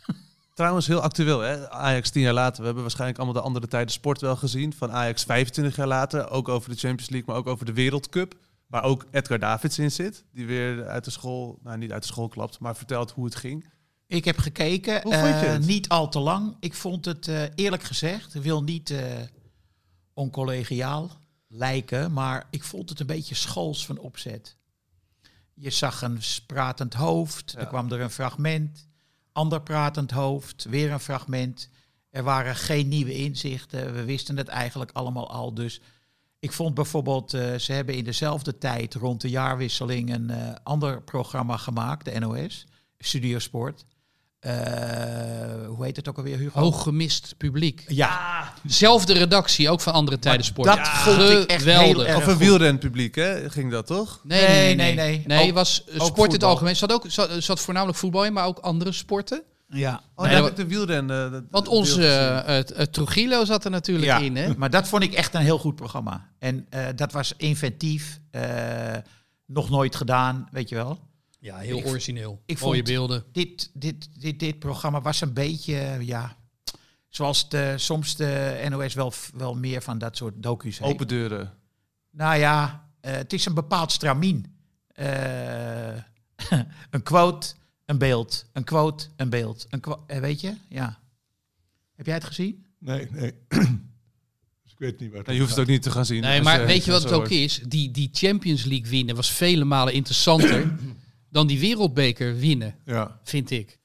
[0.53, 1.39] Trouwens, heel actueel.
[1.39, 1.69] Hè?
[1.69, 2.59] Ajax tien jaar later.
[2.59, 4.73] We hebben waarschijnlijk allemaal de andere tijden sport wel gezien.
[4.73, 6.29] Van Ajax 25 jaar later.
[6.29, 8.35] Ook over de Champions League, maar ook over de Wereldcup.
[8.67, 10.23] Waar ook Edgar Davids in zit.
[10.31, 13.35] Die weer uit de school, nou niet uit de school klapt, maar vertelt hoe het
[13.35, 13.65] ging.
[14.13, 15.65] Ik heb gekeken, Hoe vond je eh, het?
[15.65, 16.55] niet al te lang.
[16.59, 19.21] Ik vond het eh, eerlijk gezegd, ik wil niet eh
[20.13, 21.11] oncollegiaal
[21.47, 24.55] lijken, maar ik vond het een beetje schools van opzet.
[25.53, 27.59] Je zag een pratend hoofd, Ja.
[27.59, 28.87] er kwam er een fragment,
[29.31, 31.69] ander pratend hoofd, weer een fragment.
[32.09, 35.53] Er waren geen nieuwe inzichten, we wisten het eigenlijk allemaal al.
[35.53, 35.81] Dus
[36.39, 42.05] ik vond bijvoorbeeld, ze hebben in dezelfde tijd rond de jaarwisseling een ander programma gemaakt,
[42.05, 42.65] de NOS,
[42.97, 43.39] Studio
[44.43, 46.59] Eh, hoe heet het ook alweer, Hugo?
[46.59, 47.83] Hoog gemist publiek.
[47.87, 50.67] Ja, Zelfde redactie, ook van andere tijden sport.
[50.67, 52.07] dat vond ik echt heel Geweldig.
[52.07, 53.49] erg Of een wielrenpubliek, hè?
[53.49, 54.19] Ging dat toch?
[54.23, 55.17] Nee, Nee, nee, nee, nee.
[55.17, 55.23] nee.
[55.37, 56.75] Nee, Ook- was eh, ook sport in het algemeen.
[56.75, 59.43] Zat, ook, zat, zat voornamelijk voetbal in, maar ook andere sporten.
[59.67, 60.01] ja.
[60.15, 61.09] Oh, Nee, daar dat- heb ik de wielren.
[61.33, 62.01] eh, Want onze
[62.65, 64.35] het Trujillo zat er natuurlijk Ja, in.
[64.35, 64.53] Hè?
[64.57, 66.29] maar dat vond ik echt een heel goed programma.
[66.39, 68.41] En eh, dat was inventief, eh,
[69.45, 70.99] nog nooit gedaan, weet je wel.
[71.43, 72.41] Ja, heel Ik- origineel.
[72.45, 73.23] ik Mooie vond- beelden.
[73.31, 76.37] Dit, dit, dit, dit programma was een beetje, eh, ja,
[77.09, 80.91] zoals de, soms de NOS wel, wel meer van dat soort docu's heeft.
[80.91, 81.53] Open deuren.
[82.11, 84.55] Nou ja, eh, het is een bepaald stramien.
[84.87, 85.95] Eh,
[86.89, 87.47] een quote,
[87.85, 88.45] een beeld.
[88.53, 89.67] Een quote, een beeld.
[89.69, 90.53] Een weet je?
[90.69, 90.99] Ja.
[91.95, 92.65] Heb jij het gezien?
[92.79, 93.33] Nee, nee.
[94.63, 96.21] dus ik weet niet waar het je hoeft het ook niet te gaan zien.
[96.21, 97.61] Nee, maar weet je wat het ook is?
[97.67, 100.75] Die, die Champions League winnen was vele malen interessanter
[101.33, 103.79] dan die wereldbeker winnen, Ja, vind ik.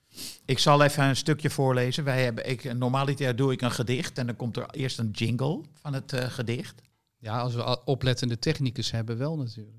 [0.45, 2.05] Ik zal even een stukje voorlezen.
[2.05, 5.61] Wij hebben, ik, normaliter doe ik een gedicht en dan komt er eerst een jingle
[5.81, 6.83] van het eh, gedicht.
[7.19, 9.77] Ja, als we oplettende technicus hebben, wel natuurlijk.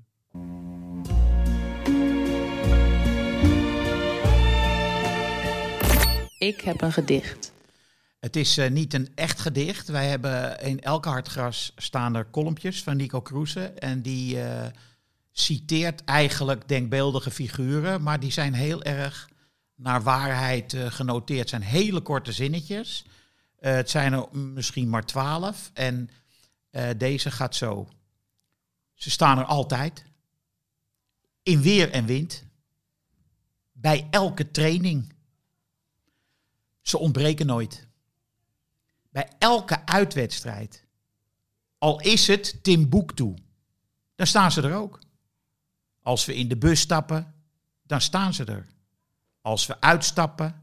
[6.38, 7.52] Ik heb een gedicht.
[8.20, 9.88] Het is eh, niet een echt gedicht.
[9.88, 13.64] Wij hebben in elke hartgras staan er kolompjes van Nico Kroese.
[13.64, 14.66] En die eh,
[15.32, 19.28] citeert eigenlijk denkbeeldige figuren, maar die zijn heel erg
[19.74, 21.40] naar waarheid eh, genoteerd.
[21.40, 23.04] Het zijn hele korte zinnetjes.
[23.56, 25.70] Eh, het zijn er misschien maar twaalf.
[25.74, 26.10] En
[26.70, 27.88] eh, deze gaat zo.
[28.94, 30.04] Ze staan er altijd.
[31.42, 32.44] In weer en wind.
[33.72, 35.12] Bij elke training.
[36.80, 37.88] Ze ontbreken nooit.
[39.10, 40.84] Bij elke uitwedstrijd.
[41.78, 43.34] Al is het Timbuktu.
[44.14, 44.98] Dan staan ze er ook.
[46.10, 47.34] Als we in de bus stappen,
[47.82, 48.66] dan staan ze er.
[49.40, 50.62] Als we uitstappen,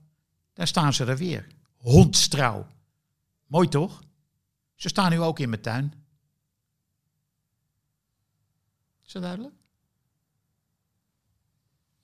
[0.53, 1.47] dan staan ze er weer.
[1.77, 2.67] hondstrouw.
[3.45, 4.03] Mooi toch?
[4.75, 5.93] Ze staan nu ook in mijn tuin.
[9.05, 9.55] Is dat duidelijk?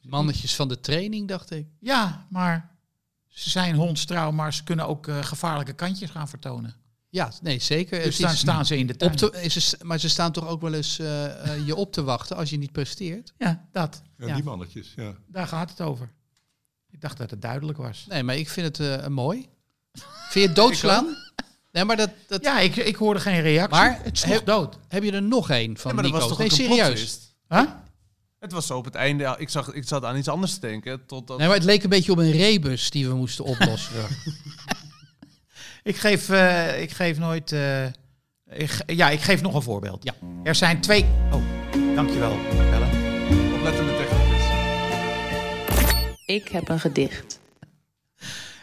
[0.01, 1.67] Mannetjes van de training, dacht ik.
[1.79, 2.77] Ja, maar
[3.27, 6.75] ze zijn hondstrouw, maar ze kunnen ook eh, gevaarlijke kantjes gaan vertonen.
[7.13, 7.97] Ja, nee, zeker.
[8.04, 9.12] Dus Het dan is staan ze in de tuin.
[9.12, 11.91] op te, is het, maar ze staan toch ook wel eens eh, eh, je op
[11.91, 13.34] te wachten als je niet presteert?
[13.38, 14.02] Ja, dat.
[14.17, 14.34] Ja, Ja.
[14.36, 15.13] Die mannetjes, ja.
[15.28, 16.12] Daar gaat het over.
[16.91, 18.06] Ik dacht dat het duidelijk was.
[18.10, 19.47] Nee, maar ik vind het eh, mooi.
[20.30, 21.17] Vind je het doodslaan?
[21.71, 23.80] Nee, maar dat, dat, Ja, ik, ik hoorde geen reactie.
[23.80, 24.78] Maar het sloeg heb- dood.
[24.88, 26.28] heb je er nog één van Ja, maar dat Nico?
[26.28, 27.19] was toch nee, serieus.
[27.49, 27.63] Huh?
[28.39, 29.36] Het was zo op het einde.
[29.38, 31.06] Ik, zag, ik zat aan iets anders te denken.
[31.06, 31.38] Totdat...
[31.38, 33.93] Nee, maar het leek een beetje op een rebus die we moesten oplossen.
[35.84, 37.52] Ik geef, eh, ik geef nooit.
[37.52, 37.86] eh,
[38.46, 40.04] ik, ja, ik geef nog een voorbeeld.
[40.04, 40.13] Ja.
[40.43, 41.04] Er zijn twee.
[41.32, 41.43] Oh,
[41.96, 42.86] dankjewel, Belle.
[43.56, 44.41] Oplettende technicus.
[46.26, 47.39] Ik heb een gedicht.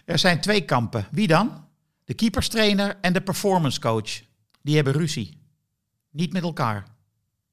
[0.05, 1.07] Er zijn twee kampen.
[1.11, 1.65] Wie dan?
[2.05, 4.21] De keeperstrainer en de performance coach.
[4.63, 5.39] Die hebben ruzie.
[6.11, 6.87] Niet met elkaar.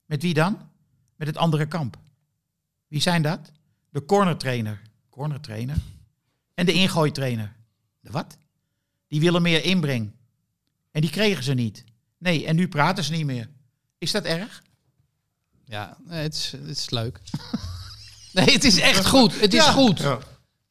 [0.05, 0.69] Met wie dan?
[1.15, 1.97] Met het andere kamp.
[2.87, 3.51] Wie zijn dat?
[3.89, 4.81] De cornertrainer.
[5.09, 5.75] Cornertrainer.
[6.53, 7.55] En de ingooitrainer.
[7.99, 8.37] De wat?
[9.07, 10.11] Die willen meer inbreng.
[10.91, 11.83] En die kregen ze niet.
[12.17, 13.49] Nee, en nu praten ze niet meer.
[13.97, 14.61] Is dat erg?
[15.65, 17.19] ja, nee, het is, het is leuk.
[18.33, 19.39] Nee, het is echt goed.
[19.39, 19.71] Het is Ja.
[19.71, 19.99] goed.
[19.99, 20.19] Ja.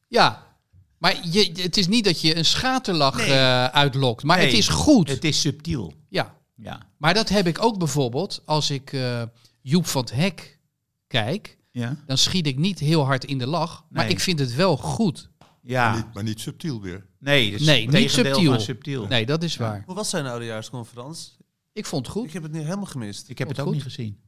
[0.07, 0.55] Ja.
[0.97, 4.23] Maar je, het is niet dat je een schaterlach eh, uitlokt.
[4.23, 4.57] Maar het Nee.
[4.57, 5.09] is goed.
[5.09, 5.93] Het is subtiel.
[6.09, 6.35] Ja.
[6.55, 6.81] Ja.
[6.97, 9.23] Maar dat heb ik ook bijvoorbeeld als ik eh,
[9.61, 10.59] Joep van het Hek
[11.07, 11.57] kijk.
[11.71, 12.03] Ja.
[12.05, 13.85] Dan schiet ik niet heel hard in de lach.
[13.89, 14.11] Maar Nee.
[14.11, 15.29] ik vind het wel goed.
[15.61, 15.95] Ja.
[15.95, 17.05] Niet, maar niet subtiel weer.
[17.19, 18.59] Nee, dus Nee, niet tegendeel subtiel.
[18.59, 19.07] subtiel.
[19.07, 19.83] Nee, dat is waar.
[19.85, 21.31] Hoe was zijn oudejaarsconferentie?
[21.73, 22.25] Ik vond het goed.
[22.27, 23.29] Ik heb het nu helemaal gemist.
[23.29, 23.73] Ik heb het ook Goed.
[23.75, 24.19] niet gezien.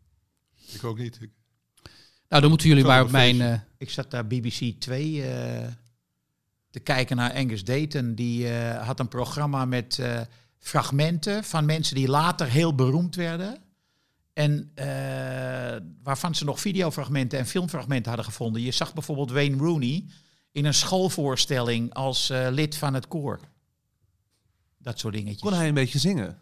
[0.74, 1.18] Ik ook niet.
[1.22, 1.30] Ik-
[2.30, 3.42] Nou, dan moeten jullie maar op mijn...
[3.42, 5.68] eh, Ik zat daar BBC 2 eh,
[6.70, 8.16] te kijken naar Angus Dayton.
[8.16, 10.22] Die eh, had een programma met eh,
[10.58, 13.58] fragmenten van mensen die later heel beroemd werden.
[14.34, 14.86] En eh,
[16.04, 18.62] waarvan ze nog videofragmenten en filmfragmenten hadden gevonden.
[18.62, 20.06] Je zag bijvoorbeeld Wayne Rooney
[20.52, 23.40] in een schoolvoorstelling als eh, lid van het koor.
[24.78, 25.42] Dat soort dingetjes.
[25.42, 26.38] Kon hij een beetje zingen?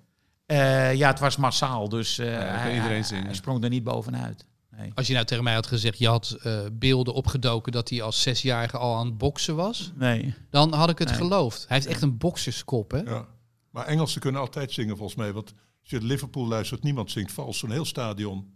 [0.45, 3.25] Eh, ja, het was massaal, dus eh, kan hij, iedereen hij- zingen.
[3.25, 4.45] hij sprong er niet bovenuit.
[4.71, 4.91] Nee.
[4.95, 8.21] als je nou tegen mij had gezegd, je had eh, beelden opgedoken dat hij als
[8.21, 10.33] zesjarige al aan het boksen was, nee.
[10.49, 11.17] dan had ik het Nee.
[11.17, 11.65] geloofd.
[11.67, 12.97] Hij heeft echt een bokserskop, hè?
[12.99, 13.25] Ja.
[13.69, 15.33] Maar Engelsen kunnen altijd zingen volgens mij.
[15.33, 17.57] Want als je Liverpool luistert, niemand zingt vals.
[17.57, 18.53] Zo'n heel stadion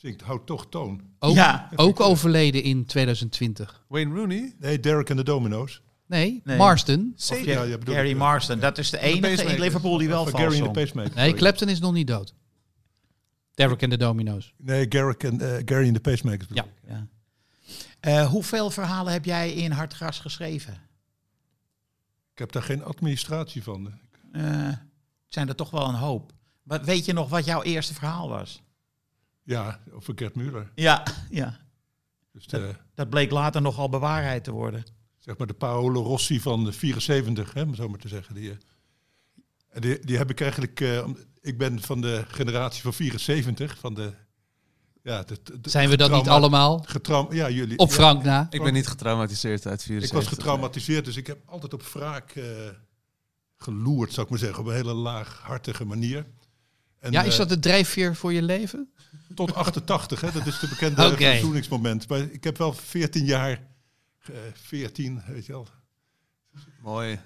[0.00, 1.02] zingt, houdt toch toon.
[1.18, 1.68] Ook, Ja.
[1.76, 3.84] ook overleden in 2020.
[3.88, 4.54] Wayne Rooney?
[4.58, 5.82] Nee, Derek en de Domino's.
[6.06, 6.56] Nee, Nee.
[6.56, 7.12] Marston.
[7.16, 8.16] Of, ja, Gary ja.
[8.16, 9.60] Marston, dat is de enige in.
[9.60, 10.70] Liverpool die wel Of vals Gary en de.
[10.70, 11.14] Pacemaker.
[11.14, 11.40] Nee, sorry.
[11.40, 12.34] Clapton is nog niet dood.
[13.54, 14.54] Derek en de Domino's.
[14.56, 16.48] Nee, Garrick en, eh, Gary en de Pacemakers.
[16.52, 16.66] Ja.
[16.88, 17.06] Ja.
[18.00, 20.72] Eh, hoeveel verhalen heb jij in Hartgras geschreven?
[22.32, 23.92] Ik heb daar geen administratie van.
[24.32, 24.78] Eh, het
[25.28, 26.32] zijn er toch wel een hoop.
[26.62, 28.62] Wat, weet je nog wat jouw eerste verhaal was?
[29.50, 30.70] Ja, over Gert Muller.
[30.74, 31.60] Ja, ja.
[32.32, 34.84] Dus de, dat bleek later nogal bewaarheid te worden.
[35.18, 38.34] zeg maar de Paolo Rossi van de 74, hè, om zo maar te zeggen.
[38.34, 40.80] Die, eh, die, die heb ik eigenlijk...
[40.80, 41.08] eh,
[41.40, 44.12] ik ben van de generatie van 74, van de...
[45.02, 46.82] Ja, de, de- Zijn we dat niet allemaal?
[46.86, 47.78] getraum- ja, jullie.
[47.78, 47.94] Op ja.
[47.94, 48.46] Frank na.
[48.50, 50.18] Ik ben niet getraumatiseerd uit Ik 74.
[50.18, 52.44] was getraumatiseerd, dus ik heb altijd op wraak eh,
[53.56, 54.58] geloerd, zou ik maar zeggen.
[54.60, 56.26] Op een hele laaghartige manier.
[57.00, 58.90] En, Ja, is eh, dat de drijfveer voor je leven?
[59.34, 60.32] Tot 88, hè?
[60.32, 62.08] dat is de bekende verzoeningsmoment.
[62.08, 63.62] Maar ik heb wel 14 jaar,
[64.26, 65.66] eh 14, weet je wel,
[66.82, 67.18] Mooi.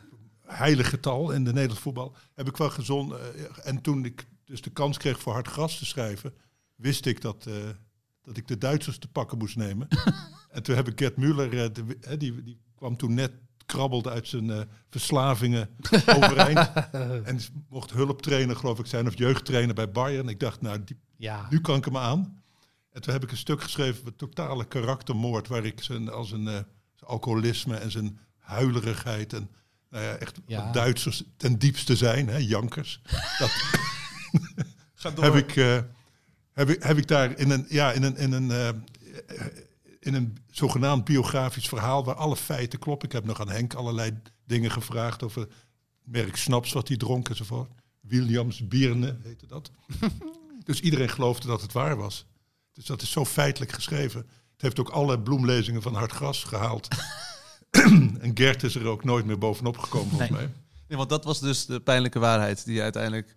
[0.47, 3.13] heilig getal in de Nederlands voetbal, heb ik wel gezond.
[3.13, 3.19] eh,
[3.65, 6.35] en toen ik dus de kans kreeg voor hard gras te schrijven,
[6.75, 7.55] wist ik dat, eh,
[8.23, 9.89] dat ik de Duitsers te pakken moest nemen.
[10.51, 13.33] en toen heb ik Gert Muller, eh, eh, die, die kwam toen net
[13.67, 15.69] krabbelde uit zijn eh, verslavingen
[16.17, 16.73] overeind.
[17.25, 20.29] en mocht hulptrainer, geloof ik, zijn of jeugdtrainer bij Bayern.
[20.29, 21.47] Ik dacht, nou, die, Ja.
[21.51, 22.43] nu kan ik hem aan.
[22.93, 26.47] En toen heb ik een stuk geschreven met totale karaktermoord, waar ik zijn, als een
[26.49, 26.65] eh, zijn
[27.11, 29.51] alcoholisme en zijn huilerigheid en
[29.91, 30.73] nou ja, echt Ja.
[30.73, 33.01] Duitsers ten diepste zijn, hè, jankers.
[33.39, 33.51] Dat
[34.95, 35.25] Ga door.
[35.25, 35.79] heb ik, eh,
[36.53, 38.85] heb ik, heb ik daar in een, ja, in een, in een,
[40.05, 43.09] in een zogenaamd biografisch verhaal waar alle feiten kloppen.
[43.09, 45.49] Ik heb nog aan Henk allerlei dingen gevraagd over
[46.05, 47.71] merk Snaps wat hij dronk enzovoort.
[48.01, 49.71] Williams Bierne heette dat.
[50.65, 52.27] dus iedereen geloofde dat het waar was.
[52.73, 54.21] Dus dat is zo feitelijk geschreven.
[54.53, 56.89] Het heeft ook alle bloemlezingen van Hard Gras gehaald.
[58.21, 60.39] en Gert is er ook nooit meer bovenop gekomen, volgens Nee.
[60.39, 60.51] mij.
[60.89, 63.35] Nee, want dat was dus de pijnlijke waarheid die je uiteindelijk...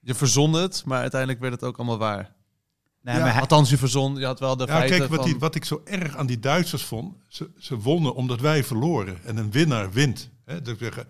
[0.00, 2.34] Je verzon het, maar uiteindelijk werd het ook allemaal waar.
[3.06, 5.18] Nee, Ja, maar hij- Althans, je verzon, je had wel de Ja, feiten kijk, wat,
[5.20, 5.28] van...
[5.28, 9.18] die, wat ik zo erg aan die Duitsers vond, ze, ze wonnen omdat wij verloren.
[9.24, 10.28] En een winnaar wint.
[10.44, 11.06] Hè, dat zeggen,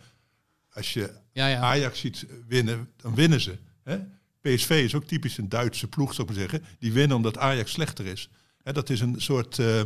[0.73, 1.61] als je Ja, ja.
[1.61, 3.59] Ajax ziet winnen, dan winnen ze.
[3.83, 3.99] Hè?
[4.41, 6.69] PSV is ook typisch een Duitse ploeg, zou ik maar zeggen.
[6.79, 8.29] Die winnen omdat Ajax slechter is.
[8.63, 9.81] Hè, dat is een soort eh,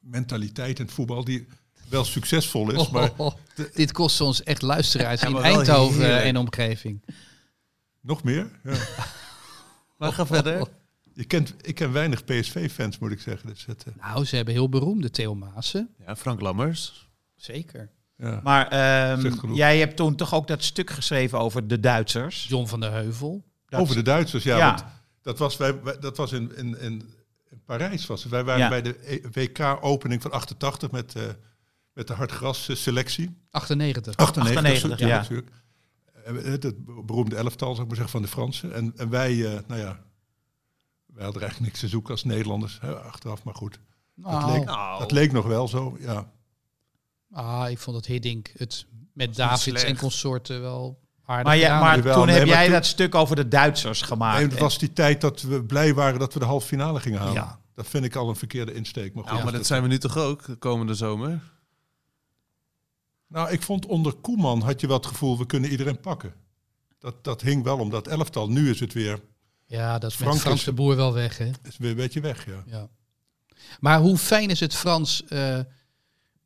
[0.00, 1.46] mentaliteit in het voetbal die
[1.88, 2.78] wel succesvol is.
[2.78, 3.34] Oh, Maar oh, oh.
[3.74, 7.02] Dit kost ons echt luisteraars Ja, in Eindhoven en omgeving.
[8.00, 8.50] nog meer.
[8.64, 8.72] Ja.
[9.96, 10.68] Maar ga verder.
[11.14, 13.48] Je kent, ik ken weinig PSV-fans, moet ik zeggen.
[13.48, 15.94] Dus het, eh, Nou, ze hebben heel beroemde Theo Maassen.
[16.06, 17.08] Ja, Frank Lammers.
[17.34, 17.90] Zeker.
[18.16, 18.40] ja.
[18.42, 22.46] Maar ehm, jij hebt toen toch ook dat stuk geschreven over de Duitsers.
[22.48, 23.44] John van der Heuvel.
[23.68, 24.56] Dat- Over de Duitsers, ja.
[24.56, 24.68] Ja.
[24.74, 24.84] Want
[25.22, 27.02] dat was, wij, wij- dat was in, in, in,
[27.50, 28.06] in Parijs.
[28.06, 28.30] Was het.
[28.32, 28.68] Wij waren Ja.
[28.68, 31.22] bij de WK-opening van 88 met, eh,
[31.92, 33.36] met de hardgras-selectie.
[33.50, 34.16] 98.
[34.16, 35.06] 98, ja.
[35.06, 35.16] ja.
[35.20, 35.50] natuurlijk.
[36.24, 38.72] Eh, Het, het beroemde elftal, zou ik maar zeggen, van de Fransen.
[38.74, 40.00] En, en wij, eh, nou ja,
[41.14, 43.44] wij hadden eigenlijk niks te zoeken als Nederlanders, hè, achteraf.
[43.44, 43.78] Maar goed,
[44.14, 44.66] Nou, leek-
[44.98, 46.30] dat leek nog wel zo, ja.
[47.32, 49.84] ah, ik vond dat Hiddink het met Davids slecht.
[49.84, 53.36] en consorten wel aardig Maar, maar toen nee, heb maar jij toen- dat stuk over
[53.36, 54.38] de Duitsers gemaakt.
[54.40, 57.18] Nee, het was die tijd dat we blij waren dat we de halve finale gingen
[57.18, 57.34] halen.
[57.34, 57.60] Ja.
[57.74, 59.14] Dat vind ik al een verkeerde insteek.
[59.14, 61.40] Maar, goed, Ja, maar dat zijn we nu toch ook, de komende zomer?
[63.26, 66.34] Nou, ik vond onder Koeman had je wel het gevoel, we kunnen iedereen pakken.
[66.98, 68.48] Dat, dat hing wel om dat elftal.
[68.50, 69.20] Nu is het weer,
[69.74, 71.50] Ja, dat is Frank Frans is- de Boer wel weg, hè?
[71.62, 72.62] is weer een beetje weg, ja.
[72.66, 72.88] Ja.
[73.80, 75.60] Maar hoe fijn is het, Frans, eh,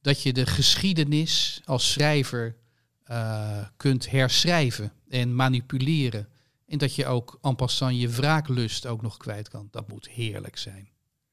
[0.00, 2.56] dat je de geschiedenis als schrijver
[3.04, 6.28] eh, kunt herschrijven en manipuleren.
[6.66, 9.68] En dat je ook en passant je wraaklust ook nog kwijt kan.
[9.70, 10.88] Dat moet heerlijk zijn.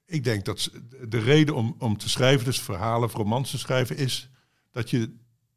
[0.06, 0.70] Ik denk dat
[1.08, 4.30] de reden om, om te schrijven, dus verhalen of romans te schrijven, is
[4.72, 5.16] dat je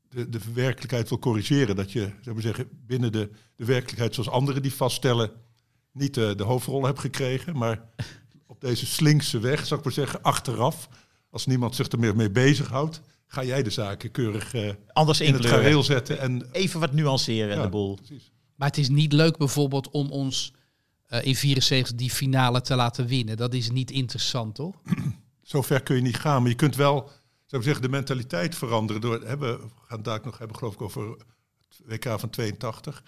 [0.09, 1.77] de, de werkelijkheid wil corrigeren.
[1.77, 5.31] Dat je, zou maar zeggen, binnen de, de werkelijkheid zoals anderen die vaststellen,
[5.99, 7.83] niet de, de hoofdrol hebt gekregen, maar
[8.47, 10.89] op deze slinkse weg, zou ik maar zeggen, achteraf,
[11.31, 15.35] als niemand zich er meer mee bezighoudt, ga jij de zaken keurig eh, Anders in
[15.35, 16.19] het gareel zetten.
[16.19, 17.63] En, Even wat nuanceren, Ja.
[17.63, 17.95] de boel.
[17.95, 18.31] precies.
[18.55, 20.53] Maar het is niet leuk bijvoorbeeld om ons
[21.07, 23.37] eh, in 74 die finale te laten winnen.
[23.37, 24.75] Dat is niet interessant, toch?
[25.43, 27.11] Zover kun je niet gaan, maar je kunt wel
[27.49, 29.01] zou ik zeggen, de mentaliteit veranderen.
[29.03, 33.03] Door, hebben, we gaan het daar nog hebben, geloof ik, over het WK van 82.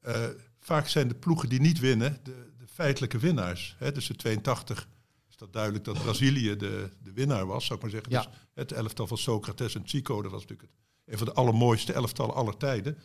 [0.00, 0.24] Eh,
[0.60, 3.76] vaak zijn de ploegen die niet winnen de, de feitelijke winnaars.
[3.78, 4.88] Hè, dus de 82
[5.28, 8.12] is dat duidelijk dat Brazilië de, de winnaar was, zou ik maar zeggen.
[8.12, 8.22] Ja.
[8.22, 10.78] Dus het elftal van Socrates en Chico, dat was natuurlijk het,
[11.12, 12.98] een van de allermooiste elftallen aller tijden.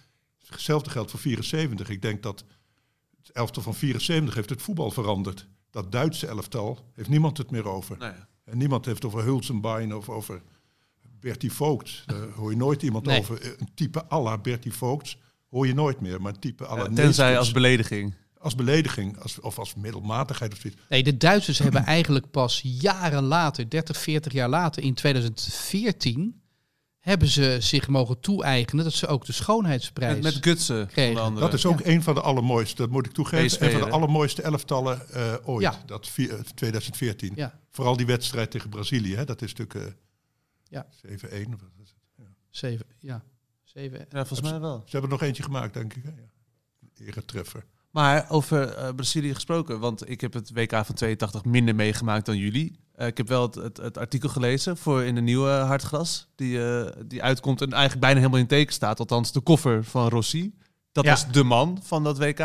[0.47, 1.89] Hetzelfde geldt voor 74.
[1.89, 2.43] Ik denk dat
[3.17, 5.47] het elftal van 74 heeft het voetbal veranderd.
[5.69, 7.97] Dat Duitse elftal heeft niemand het meer over.
[7.97, 8.11] Nee.
[8.43, 10.41] En niemand heeft over Hulsenbein of over
[11.19, 12.03] Bertie Voogd.
[12.05, 13.19] Daar hoor je nooit iemand Nee.
[13.19, 13.59] over.
[13.59, 15.17] Een type à la Bertie Voogd
[15.55, 16.21] hoor je nooit meer.
[16.21, 18.13] Maar type la Ja, tenzij als belediging.
[18.37, 20.81] als belediging als, of als middelmatigheid of zoiets.
[20.89, 26.41] Nee, de Duitsers hebben eigenlijk pas jaren later, 30, 40 jaar later, in 2014,
[26.99, 31.09] hebben ze zich mogen toe-eigenen dat ze ook de schoonheidsprijs Met, met Gutsen, kregen.
[31.09, 31.45] onder andere.
[31.45, 33.95] Dat is ook een van de allermooiste, dat moet ik toegeven, PSV, een van de
[33.95, 35.61] allermooiste elftallen eh, ooit.
[35.63, 35.83] Ja.
[35.85, 37.31] Dat vi- eh, 2014.
[37.35, 39.93] Ja, Vooral die wedstrijd tegen Brazilië, hè, dat is natuurlijk eh,
[40.69, 40.85] Ja.
[41.01, 41.53] 7-1.
[41.53, 42.27] of wat is het?
[42.49, 42.85] zeven.
[42.99, 43.23] Ja,
[43.75, 43.99] zeven.
[44.09, 44.77] Ja, volgens mij wel.
[44.85, 46.03] Ze hebben er nog eentje gemaakt, denk ik.
[46.03, 46.09] Hè?
[46.09, 47.05] Ja.
[47.05, 47.65] Eretreffer.
[47.91, 52.37] Maar over eh, Brazilië gesproken, want ik heb het WK van 82 minder meegemaakt dan
[52.37, 52.79] jullie.
[52.95, 56.65] Eh, ik heb wel het, het, het artikel gelezen voor in de nieuwe Hartgras, die,
[56.65, 58.99] eh, die uitkomt en eigenlijk bijna helemaal in teken staat.
[58.99, 60.53] Althans, de koffer van Rossi.
[60.91, 61.09] Dat Ja.
[61.11, 62.39] was de man van dat WK.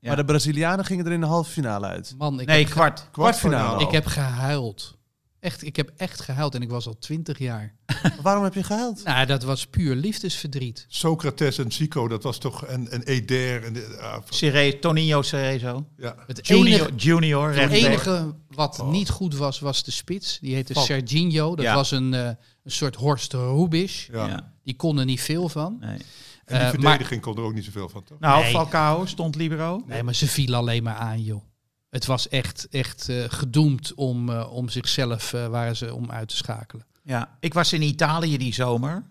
[0.00, 2.14] Maar de Brazilianen gingen er in de halve finale uit.
[2.18, 3.08] Man, ik Nee, kwart.
[3.10, 3.82] Kwartfinale.
[3.84, 4.96] ik heb gehuild.
[5.40, 7.74] Echt, ik heb echt gehuild en ik was al 20 jaar.
[8.22, 9.04] Waarom heb je gehuild?
[9.04, 10.84] Nou, dat was puur liefdesverdriet.
[10.88, 13.64] Socrates en Zico, dat was toch een, een Eder.
[13.64, 15.86] En de, ah, Cere, Toninho Cerezo.
[15.96, 16.14] ja.
[16.26, 18.90] Het Junior, enige, junior het enige wat Oh.
[18.90, 20.38] niet goed was, was de spits.
[20.40, 20.74] Die heette.
[20.80, 21.56] Serginho.
[21.56, 21.74] Dat Ja.
[21.74, 24.08] was een, eh, een soort Horst Rubisch.
[24.12, 24.26] Ja.
[24.26, 24.52] Ja.
[24.62, 25.76] Die kon er niet veel van.
[25.80, 25.90] Nee.
[25.90, 28.18] En die Eh, maar- verdediging kon er ook niet zoveel van, toch?
[28.18, 28.50] Nou, Nee.
[28.50, 29.82] Falcao stond libero.
[29.86, 31.42] Nee, maar ze vielen alleen maar aan, joh.
[31.90, 36.28] Het was echt, echt eh, gedoemd om, eh, om zichzelf, eh, waren ze om uit
[36.28, 36.86] te schakelen.
[37.06, 39.04] Ja, ik was in Italië die zomer.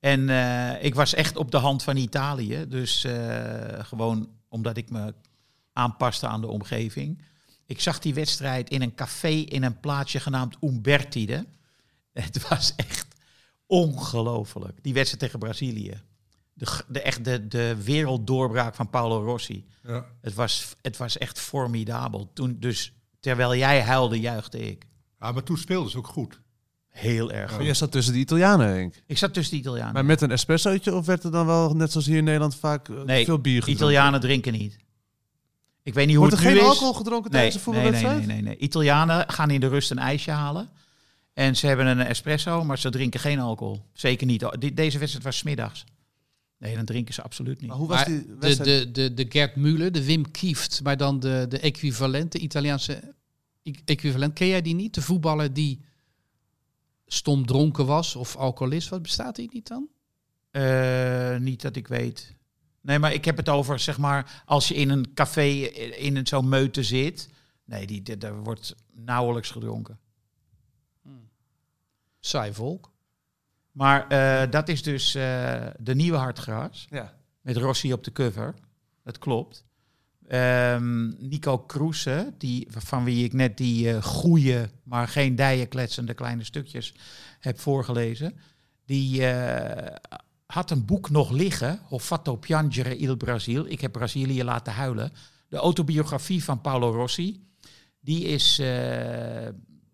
[0.00, 2.66] En eh, ik was echt op de hand van Italië.
[2.68, 5.14] Dus eh, gewoon omdat ik me
[5.72, 7.22] aanpaste aan de omgeving.
[7.66, 11.46] Ik zag die wedstrijd in een café in een plaatsje genaamd Umbertide.
[12.12, 13.06] Het was echt
[13.66, 14.82] ongelooflijk.
[14.82, 16.02] Die wedstrijd tegen Brazilië.
[16.52, 19.66] De, de, echt de, de werelddoorbraak van Paolo Rossi.
[19.82, 20.06] Ja.
[20.20, 22.30] Het was, het was echt formidabel.
[22.32, 24.86] Toen, dus terwijl jij huilde, juichte ik.
[25.18, 26.40] Ah, maar toen speelden ze ook goed.
[27.00, 27.50] Heel erg.
[27.50, 27.56] Ja.
[27.56, 27.64] goed.
[27.64, 28.94] Jij zat tussen de Italianen, Henk.
[29.06, 29.92] Ik zat tussen de Italianen.
[29.92, 32.88] Maar met een espressootje of werd er dan wel, net zoals hier in Nederland, vaak
[32.88, 33.84] eh, Nee, veel bier gedronken?
[33.84, 34.76] Italianen drinken niet.
[35.82, 36.74] Ik weet niet hoe Wordt er het geen nu is.
[36.74, 38.26] alcohol gedronken nee, tijdens nee, voetbalwedstrijd?
[38.26, 38.56] nee, nee, nee.
[38.56, 40.68] Italianen gaan in de rust een ijsje halen.
[41.32, 43.82] En ze hebben een espresso, maar ze drinken geen alcohol.
[43.92, 44.46] Zeker niet.
[44.74, 45.84] Deze wedstrijd was 's middags.
[46.58, 47.68] Nee, dan drinken ze absoluut niet.
[47.68, 48.94] Maar hoe was Maar die de, wedstrijd?
[48.94, 53.14] de, de, de Gert Müller, de Wim Kieft, maar dan de, de equivalent, de Italiaanse
[53.62, 54.32] e- equivalent.
[54.32, 54.94] Ken jij die niet?
[54.94, 55.80] De voetballer die
[57.12, 59.00] stom dronken was of alcoholist was.
[59.00, 59.88] Bestaat die niet dan?
[60.50, 62.34] Eh, niet dat ik weet.
[62.80, 65.42] Nee, maar ik heb het over, zeg maar, als je in een café
[65.96, 67.28] in een zo'n meute zit.
[67.64, 69.98] Nee, die, die- daar wordt nauwelijks gedronken.
[72.20, 72.92] Saai volk.
[73.72, 76.86] Maar eh, dat is dus eh, de nieuwe Hartgras.
[76.90, 77.18] ja.
[77.40, 78.54] Met Rossi op de cover.
[79.04, 79.64] Dat klopt.
[80.30, 86.14] Ehm, Nico Kroese, die, van wie ik net die eh goede, maar geen dijen kletsende
[86.14, 86.94] kleine stukjes
[87.40, 88.34] heb voorgelezen.
[88.84, 89.96] Die eh,
[90.46, 93.66] had een boek nog liggen, Ho fatto piangere il Brasil.
[93.66, 95.12] Ik heb Brazilië laten huilen.
[95.48, 97.40] De autobiografie van Paolo Rossi.
[98.00, 99.46] Die is, eh,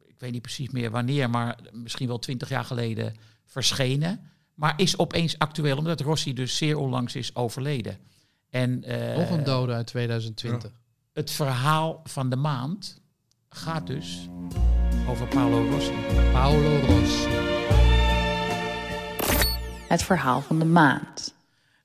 [0.06, 3.14] ik weet niet precies meer wanneer, maar misschien wel twintig jaar geleden
[3.44, 4.20] verschenen.
[4.54, 7.98] Maar is opeens actueel, omdat Rossi dus zeer onlangs is overleden.
[8.56, 10.70] En, eh, Nog een dode uit 2020.
[11.12, 13.00] Het verhaal van de maand
[13.48, 14.28] gaat dus
[15.08, 15.94] over Paolo Rossi.
[16.32, 17.28] Paolo Rossi.
[19.88, 21.34] Het verhaal van de maand.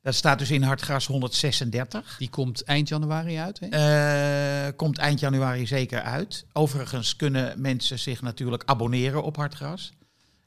[0.01, 2.17] Dat staat dus in Hartgras 136.
[2.17, 3.59] Die komt eind januari uit.
[3.59, 3.67] Hè?
[3.67, 6.45] Eh, komt eind januari zeker uit.
[6.53, 9.91] Overigens kunnen mensen zich natuurlijk abonneren op Hartgras.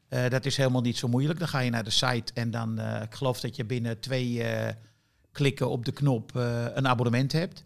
[0.08, 1.38] Eh, dat is helemaal niet zo moeilijk.
[1.38, 4.42] Dan ga je naar de site en dan, eh, ik geloof dat je binnen twee
[4.42, 4.74] eh,
[5.34, 7.64] klikken op de knop eh, een abonnement hebt.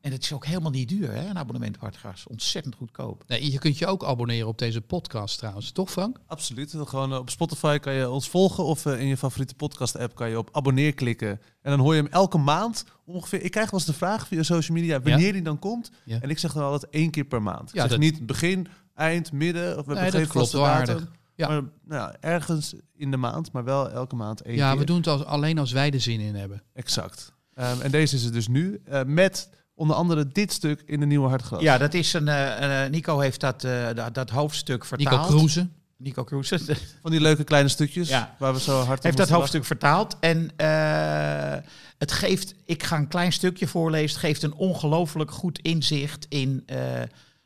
[0.00, 2.26] En het is ook helemaal niet duur, hè, een abonnement Hartgras.
[2.26, 3.24] Ontzettend goedkoop.
[3.26, 5.70] Nee, je kunt je ook abonneren op deze podcast trouwens.
[5.72, 6.18] Toch Frank?
[6.26, 6.74] Absoluut.
[6.84, 10.14] Gewoon eh, op Spotify kan je ons volgen of eh, in je favoriete podcast app
[10.14, 11.28] kan je op abonneer klikken.
[11.62, 13.42] En dan hoor je hem elke maand ongeveer.
[13.42, 15.90] Ik krijg wel eens de vraag via social media wanneer die dan komt.
[16.04, 16.20] Ja.
[16.20, 17.68] En ik zeg dan altijd één keer per maand.
[17.68, 19.78] Ik Ja, zeg dat- niet begin, eind, midden.
[19.78, 21.08] Of we Nee, hebben geen klopt vaste datum.
[21.36, 21.48] Ja.
[21.48, 24.78] Maar nou, ja, ergens in de maand, maar wel elke maand één Ja, keer.
[24.78, 26.62] we doen het als, alleen als wij er zin in hebben.
[26.72, 27.32] Exact.
[27.54, 28.80] Ehm, en deze is het dus nu.
[28.84, 31.62] eh, met onder andere dit stuk in de Nieuwe Hartgras.
[31.62, 32.28] Ja, dat is een.
[32.28, 35.20] eh, eh, Nico heeft dat, eh, dat, dat hoofdstuk vertaald.
[35.20, 35.68] Nico Kroeze.
[35.96, 36.58] Nico Kroese
[37.02, 38.34] Van die leuke kleine stukjes Ja.
[38.38, 40.16] waar we zo hard op heeft dat hoofdstuk vertaald.
[40.20, 41.56] En eh,
[41.98, 44.08] het geeft, ik ga een klein stukje voorlezen.
[44.10, 46.76] Het geeft een ongelooflijk goed inzicht in eh,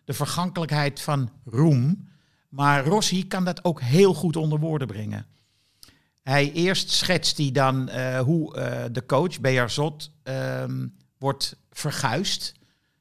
[0.04, 2.08] de vergankelijkheid van roem.
[2.48, 5.26] Maar Rossi kan dat ook heel goed onder woorden brengen.
[6.22, 10.86] Hij eerst schetst hij dan eh, hoe eh, de coach, Bearzot, ehm
[11.18, 12.54] wordt verguisd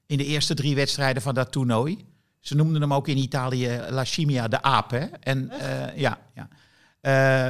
[0.06, 2.06] in de eerste drie wedstrijden van dat toernooi.
[2.40, 4.92] Ze noemden hem ook in Italië La Chimia de aap.
[4.92, 5.06] Hè?
[5.06, 6.50] En eh, ja, ja.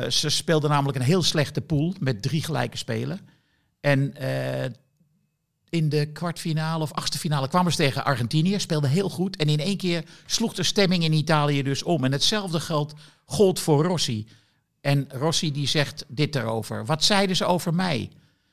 [0.09, 3.19] Ze speelden namelijk een heel slechte pool met drie gelijke spelen.
[3.79, 4.13] En
[5.69, 9.35] in de kwartfinale of achtste finale kwamen ze tegen Argentinië, speelden heel goed.
[9.35, 12.03] En in één keer sloeg de stemming in Italië dus om.
[12.03, 12.93] En hetzelfde geldt
[13.25, 14.27] gold voor Rossi.
[14.81, 16.85] En Rossi die zegt dit erover.
[16.85, 18.09] Wat zeiden ze over mij?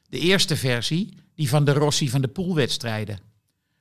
[0.08, 3.18] De eerste versie, die van de Rossi van de poolwedstrijden.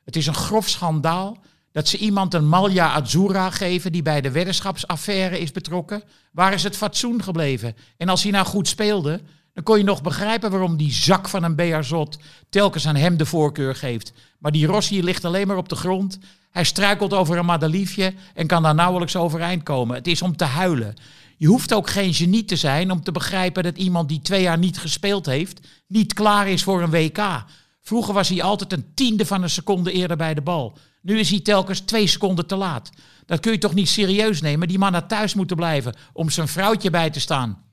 [0.04, 1.38] Het is een grof schandaal
[1.72, 6.04] dat ze iemand een Malja Azzurra geven die bij de weddenschapsaffaire is betrokken.
[6.32, 7.76] Waar is het fatsoen gebleven?
[7.98, 9.22] En als hij nou goed speelde,
[9.54, 12.18] dan kon je nog begrijpen waarom die zak van een Bearzot
[12.50, 14.14] telkens aan hem de voorkeur geeft.
[14.40, 16.20] Maar die Rossi ligt alleen maar op de grond.
[16.52, 19.96] Hij struikelt over een madeliefje en kan daar nauwelijks overeind komen.
[19.96, 20.94] Het is om te huilen.
[21.38, 24.58] Je hoeft ook geen genie te zijn om te begrijpen dat iemand die twee jaar
[24.58, 27.46] niet gespeeld heeft, niet klaar is voor een WK.
[27.82, 30.78] Vroeger was hij altijd een tiende van een seconde eerder bij de bal.
[31.02, 32.90] Nu is hij telkens twee seconden te laat.
[33.26, 34.68] Dat kun je toch niet serieus nemen?
[34.68, 37.64] Die man had thuis moeten blijven om zijn vrouwtje bij te staan.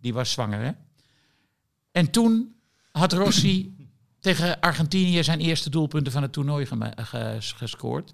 [0.00, 0.70] Die was zwanger, hè?
[1.98, 2.54] En toen
[2.92, 3.76] had Rossi
[4.20, 6.66] tegen Argentinië zijn eerste doelpunten van het toernooi
[7.40, 8.12] gescoord.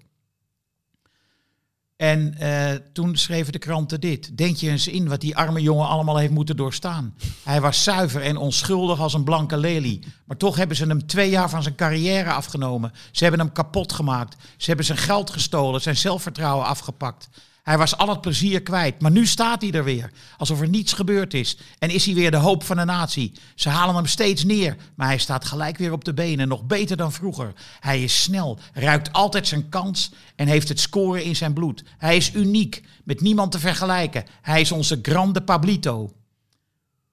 [1.95, 4.37] En eh, toen schreven de kranten dit.
[4.37, 7.15] Denk je eens in wat die arme jongen allemaal heeft moeten doorstaan.
[7.43, 9.99] Hij was zuiver en onschuldig als een blanke lelie.
[10.25, 12.91] Maar toch hebben ze hem twee jaar van zijn carrière afgenomen.
[13.11, 14.35] Ze hebben hem kapot gemaakt.
[14.57, 17.29] Ze hebben zijn geld gestolen, zijn zelfvertrouwen afgepakt.
[17.65, 20.11] Hij was al het plezier kwijt, maar nu staat hij er weer.
[20.37, 21.57] Alsof er niets gebeurd is.
[21.79, 23.31] En is hij weer de hoop van de natie.
[23.55, 26.47] Ze halen hem steeds neer, maar hij staat gelijk weer op de benen.
[26.47, 27.53] Nog beter dan vroeger.
[27.79, 31.83] Hij is snel, ruikt altijd zijn kans en heeft het scoren in zijn bloed.
[31.97, 34.25] Hij is uniek, met niemand te vergelijken.
[34.41, 36.13] Hij is onze grande Pablito.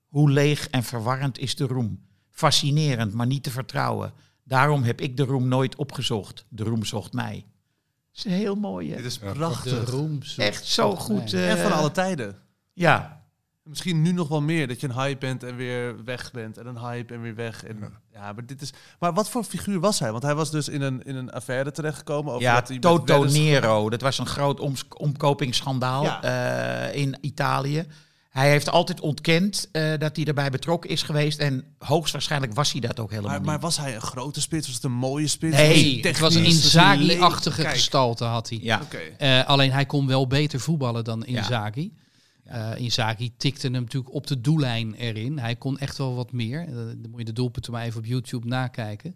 [0.08, 2.00] Hoe leeg en verwarrend is de roem.
[2.30, 4.12] Fascinerend, maar niet te vertrouwen.
[4.44, 6.44] Daarom heb ik de roem nooit opgezocht.
[6.48, 7.44] De roem zocht mij.
[8.12, 8.96] Dat is heel mooi, hè?
[8.96, 9.90] Dit is De prachtig.
[9.90, 10.22] roem.
[10.22, 11.32] zoekt- Echt zo goed.
[11.32, 11.48] Nee.
[11.48, 12.36] en van eh, alle tijden.
[12.72, 13.20] Ja,
[13.64, 16.58] Misschien nu nog wel meer, dat je een hype bent en weer weg bent.
[16.58, 17.64] En een hype en weer weg.
[17.64, 17.78] En,
[18.12, 18.32] ja.
[18.32, 20.10] maar, dit is, maar wat voor figuur was hij?
[20.10, 22.32] Want hij was dus in een, in een affaire terechtgekomen.
[22.32, 23.90] Over ja dat Toto Nero.
[23.90, 24.60] Dat was een groot
[24.96, 26.22] omkopingsschandaal Ja.
[26.88, 27.86] eh, in Italië.
[28.32, 31.38] Hij heeft altijd ontkend eh, dat hij erbij betrokken is geweest.
[31.38, 33.62] En hoogstwaarschijnlijk was hij dat ook helemaal Maar, maar niet.
[33.62, 34.66] was hij een grote spits?
[34.66, 35.56] Was het een mooie spits?
[35.56, 38.58] Nee, Was het was een Inzaghi-achtige gestalte had hij.
[38.62, 38.98] Ja, Oké.
[39.18, 41.38] Eh, alleen hij kon wel beter voetballen dan Ja.
[41.38, 41.92] Inzaghi.
[42.44, 45.38] Eh Inzaghi tikte hem natuurlijk op de doellijn erin.
[45.38, 46.66] Hij kon echt wel wat meer.
[46.74, 49.14] Dan moet je de doelpunten maar even op YouTube nakijken.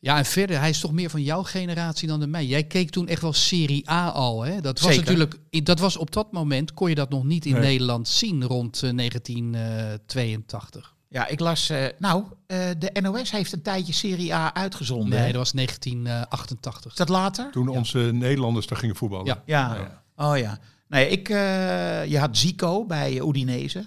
[0.00, 2.46] Ja, en verder, hij is toch meer van jouw generatie dan de mij.
[2.46, 4.42] Jij keek toen echt wel Serie A al.
[4.42, 4.60] Hè?
[4.60, 5.18] Dat was Zeker.
[5.18, 7.60] natuurlijk, dat was op dat moment kon je dat nog niet in Nee.
[7.62, 10.94] Nederland zien rond eh, 1982.
[11.08, 11.70] ja ik las...
[11.70, 15.08] eh, nou, eh, de NOS heeft een tijdje Serie A uitgezonden.
[15.08, 15.26] Nee, hè?
[15.26, 16.90] dat was 1988.
[16.90, 17.50] Is dat later?
[17.50, 19.26] Toen onze Nederlanders daar gingen voetballen.
[19.26, 19.42] Ja.
[19.46, 19.74] Ja.
[19.74, 20.02] ja.
[20.26, 20.58] Oh ja.
[20.88, 23.84] Nee, ik, eh, je had Zico bij eh, Udinese.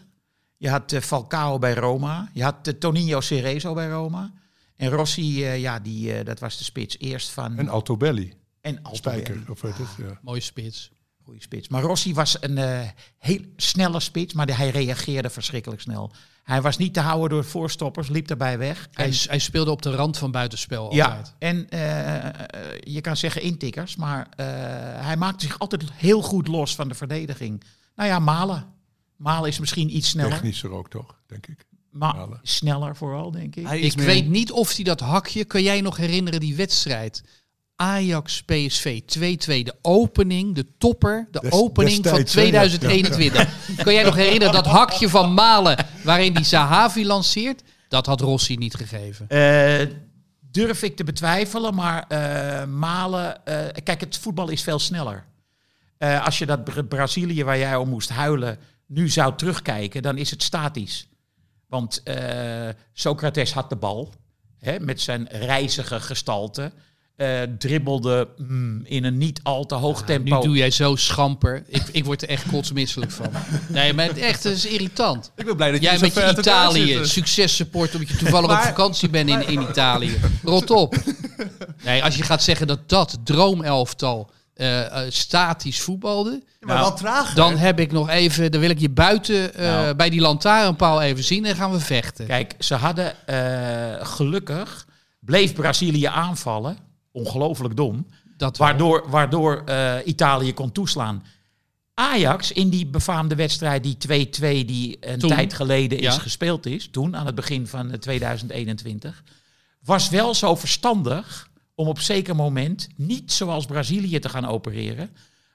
[0.58, 2.30] Je had eh, Falcao bij Roma.
[2.34, 4.32] Je had uh, Toninho Cerezo bij Roma.
[4.82, 7.58] En Rossi, eh, ja, die, eh, dat was de spits eerst van...
[7.58, 9.20] En Altobelli, en Altobelli.
[9.26, 9.52] Spijker.
[9.52, 10.20] Of weet het, ja.
[10.22, 10.92] Mooie spits.
[11.24, 11.68] Goeie spits.
[11.68, 16.12] Maar Rossi was een eh, heel snelle spits, maar hij reageerde verschrikkelijk snel.
[16.44, 18.88] Hij was niet te houden door voorstoppers, liep daarbij weg.
[18.92, 21.34] Hij, En- hij speelde op de rand van buitenspel ja, altijd.
[21.40, 21.68] en
[22.94, 24.46] je kan zeggen intikkers, maar eh,
[25.06, 27.64] hij maakte zich altijd heel goed los van de verdediging.
[27.96, 28.74] Nou ja, Malen.
[29.16, 30.32] Malen is misschien iets sneller.
[30.32, 31.66] Technischer ook toch, denk ik.
[31.92, 33.70] Maar sneller vooral, denk ik.
[33.70, 37.24] Ik meer- weet niet of hij dat hakje, kan jij nog herinneren die wedstrijd?
[37.76, 42.50] Ajax PSV 2-2, de opening, de topper, de Des- opening van destijds, hè, ja.
[42.68, 43.76] 2021.
[43.84, 47.62] Kan jij nog herinneren dat hakje van Malen waarin die Sahavi lanceert?
[47.88, 49.28] Dat had Rossi niet gegeven.
[49.30, 49.88] Eh,
[50.52, 53.46] durf ik te betwijfelen, maar eh, Malen...
[53.46, 55.26] eh, kijk, het voetbal is veel sneller.
[55.98, 60.18] Eh, als je dat Bra- Brazilië waar jij om moest huilen nu zou terugkijken, dan
[60.18, 61.08] is het statisch.
[61.72, 62.16] Want eh,
[62.94, 64.14] Socrates had de bal
[64.60, 66.72] hè, met zijn reizige gestalte.
[67.16, 70.36] eh, dribbelde mm, in een niet al te hoog tempo.
[70.36, 71.64] Nu doe jij zo schamper.
[71.68, 73.32] Ik, ik word er echt kotsmisselijk van.
[73.68, 75.32] Nee, maar het echt, het is irritant.
[75.36, 77.08] Ik ben blij dat Jij met zo je Italië, zitten.
[77.10, 80.20] successupport omdat je toevallig op vakantie bent in, in Italië.
[80.44, 80.96] Rot op.
[81.84, 87.36] Nee, als je gaat zeggen dat dat droomelftal eh, eh, statisch voetbalde, Maar wel trager.
[87.36, 89.96] dan heb ik nog even, dan wil ik je buiten eh, Nou.
[89.96, 92.28] bij die lantaarnpaal even zien en gaan we vechten.
[92.28, 94.88] Kijk, ze hadden eh, gelukkig,
[95.20, 96.78] bleef Brazilië aanvallen.
[97.12, 98.08] Ongelooflijk dom.
[98.38, 98.58] dat.
[98.58, 101.24] Waardoor, waardoor eh, Italië kon toeslaan.
[101.94, 104.28] Ajax in die befaamde wedstrijd, die
[104.62, 106.20] 2-2 die een Toen, tijd geleden is ja.
[106.22, 109.24] gespeeld is, toen aan het begin van eh, 2021,
[109.84, 111.50] was wel zo verstandig
[111.82, 115.10] om op zeker moment niet zoals Brazilië te gaan opereren.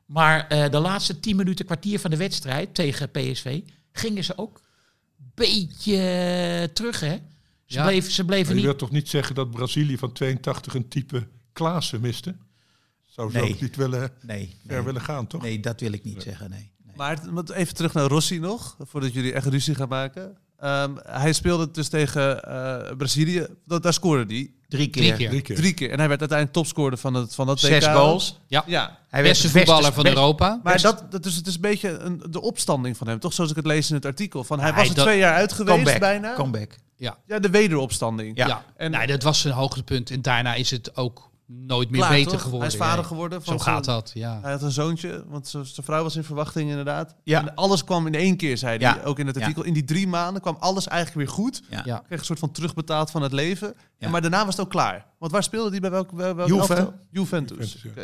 [0.07, 3.61] Maar eh, de laatste 10 minuten, kwartier van de wedstrijd tegen PSV,
[3.93, 4.61] gingen ze ook
[5.19, 7.19] een beetje terug, hè?
[7.65, 7.85] Ze, Ja.
[7.85, 8.65] bleven, ze bleven Maar je niet...
[8.65, 12.37] wilt toch niet zeggen dat Brazilië van 82 een type Klaassen miste?
[13.05, 13.53] Zou ze Nee.
[13.55, 15.43] ook niet willen, Nee, ver nee, willen gaan, toch?
[15.43, 16.71] nee, dat wil ik niet zeggen, nee.
[16.85, 16.97] nee.
[16.97, 17.19] Maar
[17.55, 20.37] even terug naar Rossi nog, voordat jullie echt ruzie gaan maken.
[20.59, 23.47] Ehm, hij speelde dus tegen eh, Brazilië.
[23.67, 25.03] Dat, daar scoorde hij Drie keer.
[25.03, 25.29] Drie keer.
[25.29, 25.57] Drie keer.
[25.57, 25.91] drie keer.
[25.91, 28.39] En hij werd uiteindelijk topscorer van, het, van dat Zes goals.
[28.47, 30.61] Ja, Ja, Hij beste werd voetballer van best- Europa.
[30.63, 33.33] maar dat, dat, dus het is een beetje een, de opstanding van hem, toch?
[33.33, 34.45] Zoals ik het lees in het artikel.
[34.45, 36.01] Van, hij was er twee jaar uit geweest Comeback.
[36.01, 36.35] bijna.
[36.35, 36.71] Comeback.
[36.97, 37.17] Ja.
[37.27, 38.37] Ja, de wederopstanding.
[38.37, 38.47] Ja.
[38.47, 40.11] Ja, En- nee, dat was zijn hoogtepunt.
[40.11, 42.41] En daarna is het ook nooit meer Klaar, beter toch?
[42.43, 42.69] geworden.
[42.69, 43.39] Hij is vader geworden.
[43.43, 44.39] Zo Van gaat zijn- dat, ja.
[44.43, 47.15] Hij had een zoontje, want zijn vrouw was in verwachting inderdaad.
[47.23, 47.41] Ja.
[47.41, 49.03] En alles kwam in één keer, zei hij Ja.
[49.05, 49.41] ook in het Ja.
[49.41, 49.63] artikel.
[49.65, 51.63] In die drie maanden kwam alles eigenlijk weer goed.
[51.71, 51.83] Ja.
[51.85, 52.03] Ja.
[52.07, 53.75] Kreeg een soort van terugbetaald van het leven.
[53.99, 55.07] En maar daarna was het ook klaar.
[55.19, 56.93] Want waar speelde hij bij welk, bij welk Juve.
[57.11, 57.73] Juventus.
[57.83, 58.03] Juventus, ja.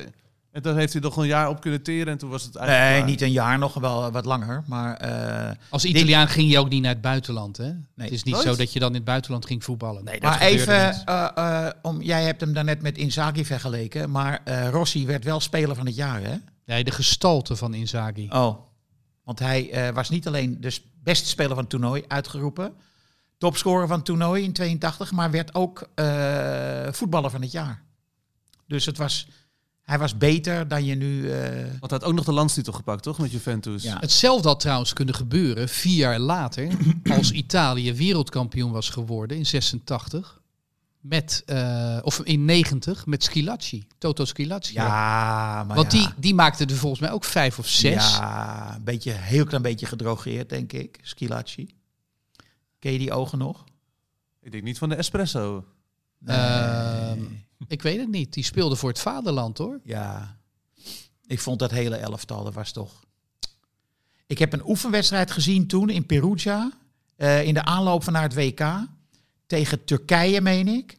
[0.52, 2.88] En dan heeft hij nog een jaar op kunnen teren en toen was het eigenlijk
[2.88, 3.10] Nee, klaar.
[3.10, 4.62] niet een jaar nog, wel wat langer.
[4.66, 7.70] Maar eh, Als Italiaan ging je ook niet naar het buitenland, hè?
[7.96, 8.46] het is niet Nooit?
[8.46, 10.04] zo dat je dan in het buitenland ging voetballen.
[10.04, 11.02] Nee, dat maar gebeurde even, niet.
[11.04, 11.28] eh,
[11.66, 14.10] eh, om, jij hebt hem daarnet met Inzaghi vergeleken.
[14.10, 16.34] Maar eh, Rossi werd wel speler van het jaar, hè?
[16.66, 18.28] Nee, de gestalte van Inzaghi.
[18.30, 18.58] Oh.
[19.24, 22.72] Want hij eh, was niet alleen de beste speler van het toernooi uitgeroepen.
[23.38, 25.12] Topscorer van het toernooi in 82.
[25.12, 27.82] Maar werd ook eh, voetballer van het jaar.
[28.66, 29.28] Dus het was,
[29.82, 31.30] hij was beter dan je nu...
[31.30, 33.18] eh, Want hij had ook nog de landstitel gepakt, toch?
[33.18, 33.82] Met Juventus.
[33.82, 33.98] Ja.
[34.00, 36.68] Hetzelfde had trouwens kunnen gebeuren vier jaar later,
[37.16, 40.40] als Italië wereldkampioen was geworden in 86.
[41.00, 44.74] Met, eh, of in 90 met Schilacci, Toto Schilacci.
[44.74, 45.98] ja, maar Want ja.
[45.98, 48.16] die, die maakte er volgens mij ook vijf of zes.
[48.16, 50.98] Ja, een beetje, heel klein beetje gedrogeerd, denk ik.
[51.02, 51.74] Skilacci.
[52.78, 53.64] Ken je die ogen nog?
[54.40, 55.64] Ik denk niet van de espresso.
[56.26, 57.20] Ehm,
[57.68, 58.32] ik weet het niet.
[58.32, 59.80] Die speelde voor het vaderland hoor.
[59.84, 60.36] Ja.
[61.26, 63.00] Ik vond dat hele elftal, dat was toch...
[64.26, 66.72] Ik heb een oefenwedstrijd gezien toen in Perugia.
[67.16, 68.64] eh, in de aanloop van naar het WK.
[69.46, 70.96] Tegen Turkije, meen ik.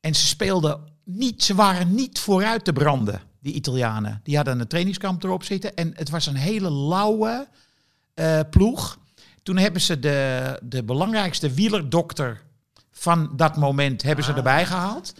[0.00, 4.20] En ze speelden niet, ze waren niet vooruit te branden, die Italianen.
[4.24, 5.74] Die hadden een trainingskamp erop zitten.
[5.76, 7.48] En het was een hele lauwe,
[8.14, 8.98] eh, ploeg.
[9.42, 12.42] Toen hebben ze de, de belangrijkste wielerdokter
[12.90, 14.30] van dat moment hebben Ah.
[14.30, 15.14] ze erbij gehaald.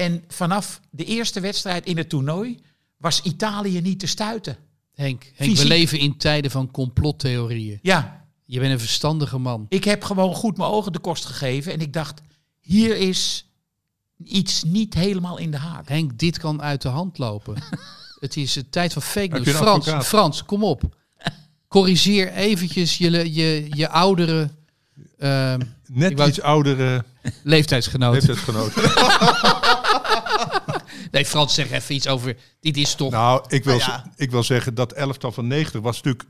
[0.00, 2.58] En vanaf de eerste wedstrijd in het toernooi
[2.96, 4.56] was Italië niet te stuiten.
[4.94, 7.78] Henk, Henk we leven in tijden van complottheorieën.
[7.82, 9.66] Ja, Je bent een verstandige man.
[9.68, 11.72] ik heb gewoon goed mijn ogen de kost gegeven.
[11.72, 12.20] En ik dacht,
[12.60, 13.46] hier is
[14.24, 15.88] iets niet helemaal in de haak.
[15.88, 17.54] Henk, dit kan uit de hand lopen.
[18.20, 19.46] het is de tijd van fake news.
[19.46, 20.06] een Frans, advocaat?
[20.06, 20.96] Frans, kom op.
[21.68, 24.50] Corrigeer eventjes je, je, je oudere
[25.18, 27.04] ehm, Net wou- iets oudere
[27.42, 28.12] leeftijdsgenoot.
[28.12, 28.82] leeftijdsgenoten.
[31.10, 32.36] Nee, Frans, zeg even iets over...
[32.60, 33.10] Dit is toch...
[33.10, 34.04] nou, ik wil, Nou ja.
[34.16, 36.24] z- ik wil zeggen dat elftal van 90 was natuurlijk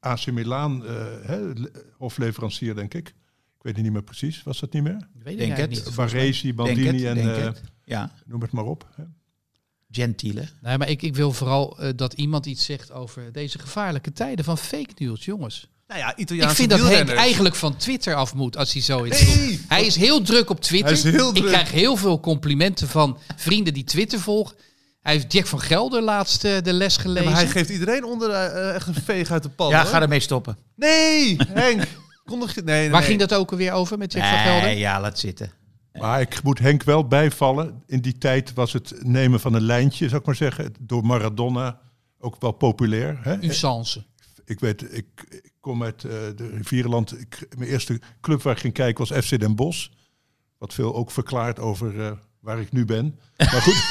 [0.00, 3.08] AC Milan, eh, hè, le- hofleverancier denk ik.
[3.08, 4.42] Ik weet het niet meer precies.
[4.42, 5.08] Was dat niet meer?
[5.22, 5.70] weet ik denk het.
[5.70, 5.94] niet.
[5.94, 7.62] Baresi, Denk Bandini het, en denk eh.
[7.84, 8.88] Ja, noem het maar op.
[8.94, 9.04] Hè.
[9.90, 10.48] Gentile.
[10.60, 14.44] Nee, maar ik, ik wil vooral eh, dat iemand iets zegt over deze gevaarlijke tijden
[14.44, 15.68] van fake news, jongens.
[15.86, 19.02] Nou ja, Italiaanse ik vind dat Henk eigenlijk van Twitter af moet als hij zo
[19.02, 19.36] is.
[19.36, 19.64] Nee!
[19.68, 20.88] Hij is heel druk op Twitter.
[20.88, 21.46] Hij is heel Ik druk.
[21.48, 24.56] krijg heel veel complimenten van vrienden die Twitter volgen.
[25.02, 27.30] Hij heeft Jack van Gelder laatst eh, de les Ja, gelezen.
[27.30, 29.68] maar hij geeft iedereen onder eh, echt een veeg uit de pan.
[29.70, 29.90] Ja, hoor.
[29.90, 30.58] ga ermee stoppen.
[30.76, 31.82] Nee, Henk.
[32.24, 32.62] Kondig je...
[32.62, 33.08] Nee, nee, Waar nee.
[33.08, 34.62] ging dat ook alweer over met Jack van Gelder?
[34.62, 35.52] Nee, ja, laat zitten.
[35.92, 37.82] Maar ik moet Henk wel bijvallen.
[37.86, 41.78] In die tijd was het nemen van een lijntje, zou ik maar zeggen, door Maradona
[42.18, 43.18] ook wel populair.
[43.22, 43.42] Hè?
[43.42, 44.04] Usance.
[44.44, 47.20] Ik weet, ik, ik kom uit eh, de Rivierenland.
[47.20, 49.88] Ik, mijn eerste club waar ik ging kijken was FC Den Bosch.
[50.58, 53.18] Wat veel ook verklaart over eh, waar ik nu ben.
[53.36, 53.84] Maar goed.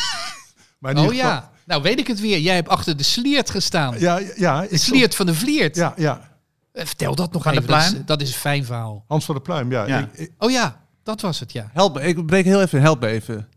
[0.79, 2.39] maar Oh geval- ja, nou weet ik het weer.
[2.39, 3.99] Jij hebt achter de sliert gestaan.
[3.99, 5.75] Ja, ja, de ik sliert van de Vliert.
[5.75, 6.37] Ja, ja.
[6.71, 7.69] Eh, Vertel dat nog Van de even.
[7.71, 8.05] Dat is, Pluim?
[8.05, 9.03] dat is een fijn verhaal.
[9.07, 9.85] Hans van der Pluim, ja.
[9.85, 9.99] Ja.
[9.99, 11.69] Ik- ik- Oh ja, dat was het, ja.
[11.73, 13.47] Help me, ik breek heel even, help me even.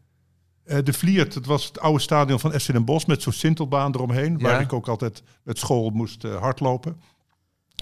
[0.65, 3.95] eh, de Vliert, dat was het oude stadion van FC Den Bosch met zo'n sintelbaan
[3.95, 4.33] eromheen.
[4.39, 4.43] Ja.
[4.45, 7.01] Waar ik ook altijd met school moest hardlopen.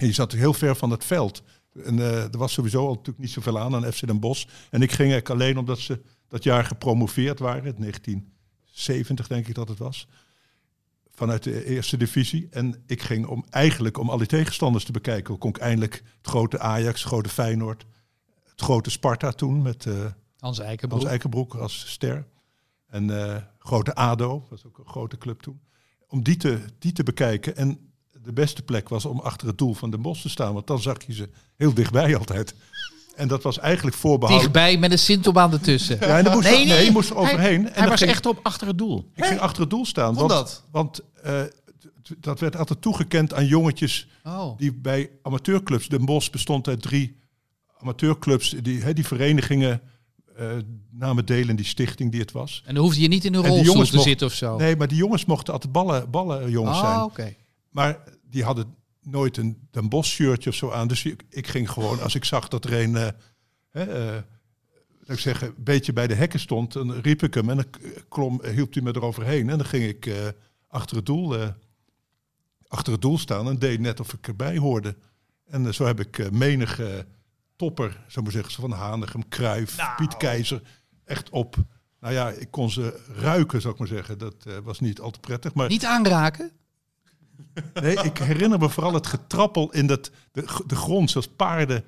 [0.01, 1.43] En je zat heel ver van het veld.
[1.83, 4.45] En eh, er was sowieso al natuurlijk niet zoveel aan aan FC Den Bosch.
[4.69, 7.65] En ik ging eigenlijk alleen omdat ze dat jaar gepromoveerd waren.
[7.65, 10.07] In 1970 denk ik dat het was.
[11.11, 12.47] Vanuit de eerste divisie.
[12.51, 15.25] En ik ging om, eigenlijk om al die tegenstanders te bekijken.
[15.27, 17.85] Dan kon ik eindelijk het grote Ajax, het grote Feyenoord.
[18.43, 19.85] Het grote Sparta toen met...
[19.85, 20.05] eh,
[20.39, 20.99] Hans Eikenbroek.
[20.99, 22.27] Hans Eikenbroek als ster.
[22.87, 25.61] En eh, grote ADO, was ook een grote club toen.
[26.07, 27.55] Om die te, die te bekijken.
[27.55, 27.86] En
[28.27, 30.53] de beste plek was om achter het doel van de Bos te staan.
[30.53, 32.55] Want dan zag je ze heel dichtbij altijd.
[33.15, 34.51] En dat was eigenlijk voorbehouden.
[34.51, 35.97] Dichtbij met een sintelbaan ertussen.
[35.99, 36.85] Ja, en dan moest, Nee, nee, nee.
[36.85, 37.63] je moest er overheen.
[37.63, 39.09] Hij, en dan was ging- echt op achter het doel.
[39.15, 40.15] Ik ging achter het doel staan.
[40.15, 40.63] Kon Want, dat?
[40.71, 41.41] want eh,
[42.19, 44.57] dat werd altijd toegekend aan jongetjes Oh.
[44.57, 45.87] die bij amateurclubs.
[45.87, 47.19] Den Bosch bestond uit drie
[47.77, 48.49] amateurclubs.
[48.61, 49.81] Die, hè, die verenigingen
[50.35, 50.47] eh,
[50.91, 52.63] namen deel in die stichting die het was.
[52.65, 54.57] En dan hoefde je niet in een rolstoel jongens te mocht- zitten of zo.
[54.57, 57.01] Nee, maar die jongens mochten altijd ballen, ballenjongens ah, zijn.
[57.03, 57.35] oké.
[57.69, 60.87] Maar die hadden nooit een Den Bosch shirtje of zo aan.
[60.87, 63.07] Dus ik, ik ging gewoon, als ik zag dat er een, eh,
[63.69, 64.21] hè, eh,
[65.13, 67.65] ik zeggen, een beetje bij de hekken stond, dan riep ik hem en dan
[68.09, 69.49] klom, hielp hij me eroverheen.
[69.49, 70.27] En dan ging ik eh,
[70.67, 71.47] achter, het doel, eh,
[72.67, 74.95] achter het doel staan en deed net of ik erbij hoorde.
[75.45, 77.05] En zo heb ik menige
[77.55, 80.61] topper, zo maar zeggen, van Hanegem, Kruif, Piet Keizer,
[81.05, 81.55] echt op.
[81.99, 84.17] Nou ja, ik kon ze ruiken, zou ik maar zeggen.
[84.17, 85.53] Dat eh, was niet al te prettig.
[85.53, 86.51] Maar Niet aanraken?
[87.81, 91.83] Nee, ik herinner me vooral het getrappel in dat, de, de grond, zoals paarden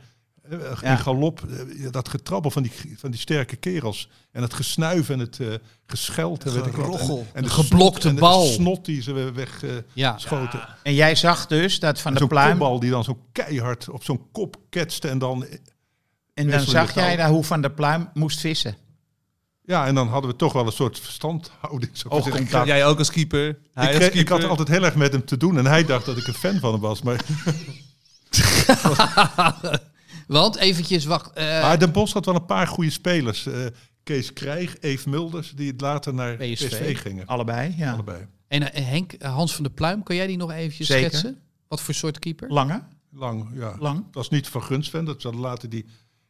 [0.49, 0.95] eh, in Ja.
[0.95, 1.41] galop.
[1.79, 4.09] eh, Dat getrappel van die, van die sterke kerels.
[4.31, 5.47] En het gesnuif en het eh
[5.87, 6.43] gescheld.
[6.45, 6.51] En.
[6.63, 8.45] En, en De snot geblokte en de bal.
[8.45, 9.85] snot die ze weggeschoten.
[9.93, 10.17] Ja.
[10.17, 10.59] schoten.
[10.83, 12.49] En jij zag dus dat van de pluim...
[12.49, 15.07] kopbal die dan zo keihard op zo'n kop ketste.
[15.07, 15.45] En dan,
[16.33, 18.75] En dan zag jij daar hoe van der pluim moest vissen.
[19.70, 21.84] Ja, en dan hadden we toch wel een soort verstandhouding.
[21.84, 22.32] Ik maar zeggen.
[22.32, 22.67] Oogcontact.
[22.67, 23.59] Jij ook als keeper.
[23.74, 25.57] Hij Ik, als ik had altijd heel erg met hem te doen.
[25.57, 27.01] En hij dacht dat ik een fan van hem was.
[27.01, 27.22] Maar,
[30.28, 31.34] Want eventjes, wacht.
[31.34, 33.45] eh, Maar Den Bosch had wel een paar goede spelers.
[33.45, 33.65] Eh,
[34.03, 36.67] Kees Krijg, Eve Mulders, die later naar PSV.
[36.67, 37.26] PSV, gingen.
[37.26, 37.91] Allebei, ja.
[37.93, 38.28] Allebei.
[38.47, 41.09] en eh, Henk, Hans van der Pluim, kan jij die nog eventjes Zeker.
[41.09, 41.39] schetsen?
[41.67, 42.49] Wat voor soort keeper?
[42.51, 43.76] Lange, Lang, ja.
[43.80, 44.05] lang.
[44.05, 45.05] Het was niet van Gunsven.
[45.05, 45.86] Dat was later die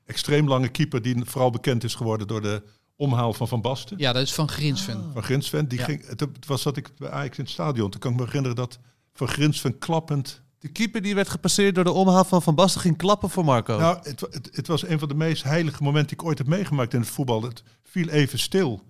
[0.06, 1.02] extreem lange keeper...
[1.02, 2.64] die vooral bekend is geworden door de
[3.00, 3.98] omhaal van Van Basten.
[3.98, 5.10] Ja, dat is van Grinsven.
[5.14, 5.68] Van Grinsven.
[5.68, 5.86] Die Ja.
[5.86, 7.90] ging, het het was dat ik bij Ajax in het stadion.
[7.90, 8.80] Toen kan ik me herinneren dat
[9.14, 10.42] Van Grinsven klappend...
[10.60, 13.78] De keeper die werd gepasseerd door de omhaal van Van Basten ging klappen voor Marco.
[13.78, 16.48] Nou, het, het, het was een van de meest heilige momenten die ik ooit heb
[16.48, 17.42] meegemaakt in het voetbal.
[17.44, 18.82] Het viel even stil.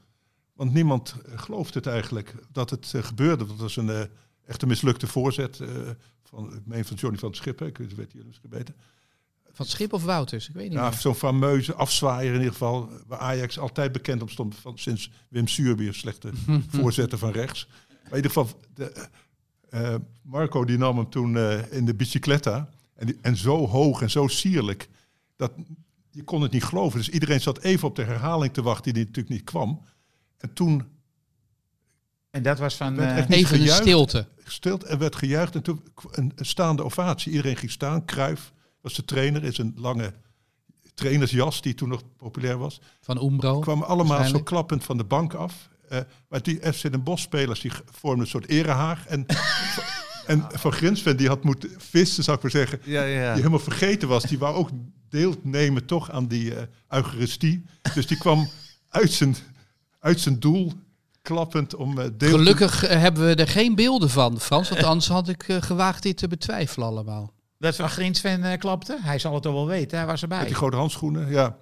[0.53, 3.45] Want niemand eh, gelooft het eigenlijk dat het eh, gebeurde.
[3.45, 4.01] Dat was een eh,
[4.45, 5.67] echt een mislukte voorzet eh,
[6.23, 7.59] van, ik meen van Johnny van het Schip.
[7.59, 7.65] hè.
[7.65, 8.73] Ik weet jullie misschien beter.
[9.59, 10.49] Van Schip of Wouters?
[10.49, 12.89] Ik weet niet Ja, zo'n fameuze afzwaaier in ieder geval.
[13.07, 14.55] Waar Ajax altijd bekend om stond.
[14.55, 16.31] Van, sinds Wim Suurbier, slechte
[16.77, 17.67] voorzetter van rechts.
[18.03, 19.07] Maar in ieder geval, de,
[19.69, 22.69] eh, Marco die nam hem toen eh, in de bicicletta.
[22.95, 24.89] En, die- en zo hoog en zo sierlijk.
[25.35, 25.51] Dat,
[26.11, 26.97] je kon het niet geloven.
[26.99, 29.81] Dus iedereen zat even op de herhaling te wachten die natuurlijk niet kwam.
[30.37, 30.87] En toen
[32.29, 32.99] En dat was van...
[32.99, 33.81] eh, niet Even gejuicht.
[33.81, 34.27] stilte.
[34.37, 35.55] gestild en werd gejuicht.
[35.55, 35.83] En toen
[36.15, 37.31] een staande ovatie.
[37.31, 38.05] Iedereen ging staan.
[38.05, 38.51] Kruif
[38.81, 40.13] was de trainer in zijn lange
[40.93, 42.81] trainersjas, die toen nog populair was.
[43.01, 43.59] Van Umbro.
[43.59, 45.69] kwamen allemaal zo klappend van de bank af.
[45.89, 45.99] Eh,
[46.29, 49.05] maar die FC Den Bosch spelers die vormden een soort erehaag.
[49.05, 49.25] En,
[50.27, 52.79] en Van Grinsven die had moeten vissen, zou ik maar zeggen.
[52.83, 53.27] Ja, ja, ja.
[53.33, 54.23] Die helemaal vergeten was.
[54.23, 54.69] Die wou ook
[55.09, 57.63] deelnemen toch aan die eh Eucharistie.
[57.93, 58.49] Dus die kwam
[58.89, 59.35] uit zijn,
[59.99, 60.73] uit zijn doel
[61.21, 64.69] klappend om eh, deel te- Gelukkig hebben we er geen beelden van, Frans.
[64.69, 67.33] Want anders had ik eh, gewaagd dit te betwijfelen allemaal.
[67.59, 68.97] Dat Van Grinsven eh, klapte.
[69.01, 70.45] Hij zal het toch wel weten, hij was Met erbij.
[70.45, 71.57] die grote handschoenen, ja.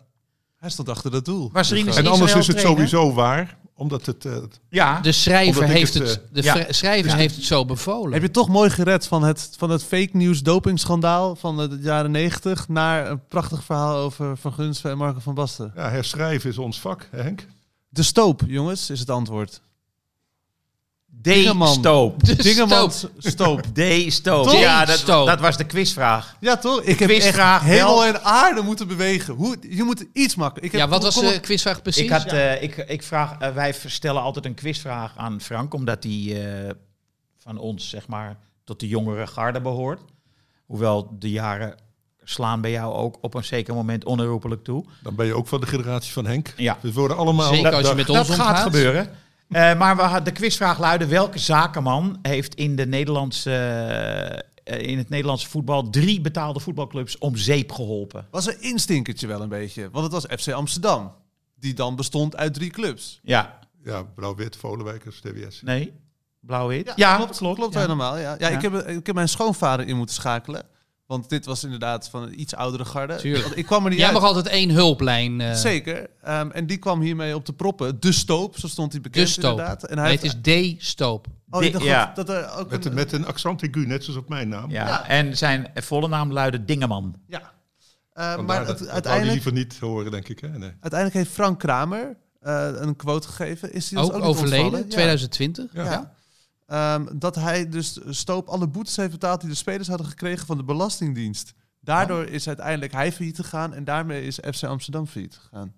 [0.57, 1.49] Hij stond achter dat doel.
[1.51, 3.57] Was er En anders is het sowieso waar.
[3.75, 4.25] Omdat het...
[4.25, 4.37] eh,
[4.69, 6.65] Ja, De schrijver, heeft, het, het, eh, de ja.
[6.69, 8.13] schrijver heeft het zo bevolen.
[8.13, 12.11] Heb je toch mooi gered van het, van het fake news dopingschandaal van de jaren
[12.11, 15.71] 90 naar een prachtig verhaal over Van Gunsven en Marco van Basten.
[15.75, 17.47] ja, herschrijven is ons vak, Henk.
[17.89, 19.61] De stoop, jongens, is het antwoord.
[21.21, 22.23] D-stoop.
[22.23, 23.61] Dingemans stoop.
[23.73, 24.49] D-stoop.
[24.67, 26.35] Ja, dat, dat was de quizvraag.
[26.39, 26.81] Ja, toch?
[26.81, 29.33] Ik heb echt quizvraag hemel en aarde moeten bewegen.
[29.33, 30.63] Hoe, je moet iets maken.
[30.63, 32.03] Ik heb, ja, wat was de quizvraag precies?
[32.03, 36.03] Ik had, eh, ik, ik vraag, eh, wij stellen altijd een quizvraag aan Frank, omdat
[36.03, 36.71] hij eh,
[37.37, 40.01] van ons, zeg maar, tot de jongere garde behoort.
[40.65, 41.75] Hoewel de jaren
[42.23, 44.85] slaan bij jou ook op een zeker moment onherroepelijk toe.
[45.03, 46.53] Dan ben je ook van de generatie van Henk.
[46.57, 46.77] Ja.
[46.81, 47.53] We worden allemaal...
[47.53, 48.61] Zeker als je met Dat ons gaat omgaat.
[48.63, 49.09] gebeuren.
[49.49, 53.51] Eh, maar we had, de quizvraag luidde: welke zakenman heeft in, de Nederlandse,
[54.63, 58.27] eh, in het Nederlandse voetbal drie betaalde voetbalclubs om zeep geholpen?
[58.31, 59.89] was een instinkertje wel een beetje.
[59.91, 61.11] Want het was FC Amsterdam.
[61.59, 63.19] Die dan bestond uit drie clubs.
[63.23, 65.61] Ja, Ja, blauw-wit, Volenwijkers, TWS.
[65.61, 65.93] nee,
[66.39, 66.93] blauw-wit.
[66.95, 67.79] Ja, klopt, klopt, klopt Ja.
[67.79, 68.17] helemaal.
[68.17, 68.35] Ja.
[68.39, 68.55] Ja, Ja.
[68.55, 70.63] Ik, heb, ik heb mijn schoonvader in moeten schakelen.
[71.07, 73.29] Want dit was inderdaad van een iets oudere garde.
[73.55, 74.15] Ik kwam er niet Jij uit.
[74.15, 75.41] mag altijd één hulplijn.
[75.41, 76.09] eh Zeker.
[76.21, 77.99] Ehm, en die kwam hiermee op de proppen.
[77.99, 79.51] De Stoop, zo stond hij bekend de stoop.
[79.51, 79.83] inderdaad.
[79.83, 81.27] En Nee, hij het is D-stoop.
[81.49, 82.11] Oh, ik dacht Ja.
[82.15, 84.69] dat, er ook Met, een- met een accent aigu, net zoals op mijn naam.
[84.71, 87.15] Ja, en zijn volle naam luidde Dingeman.
[87.27, 87.39] Ja.
[88.13, 90.39] Eh, Vandaar maar dat- het, dat uiteindelijk, liever niet horen, denk ik.
[90.39, 90.47] Hè?
[90.47, 90.71] Nee.
[90.79, 93.73] uiteindelijk heeft Frank Kramer eh, een quote gegeven.
[93.73, 94.85] Is die ons Ook, overleden, ontvallen?
[94.87, 94.93] Ja.
[94.93, 95.73] 2020.
[95.73, 95.83] Ja.
[95.83, 96.15] Ja.
[96.67, 100.57] Ehm, dat hij dus Stoop alle boetes heeft betaald die de spelers hadden gekregen van
[100.57, 101.53] de Belastingdienst.
[101.79, 105.73] Daardoor is uiteindelijk hij failliet gegaan en daarmee is FC Amsterdam failliet gegaan.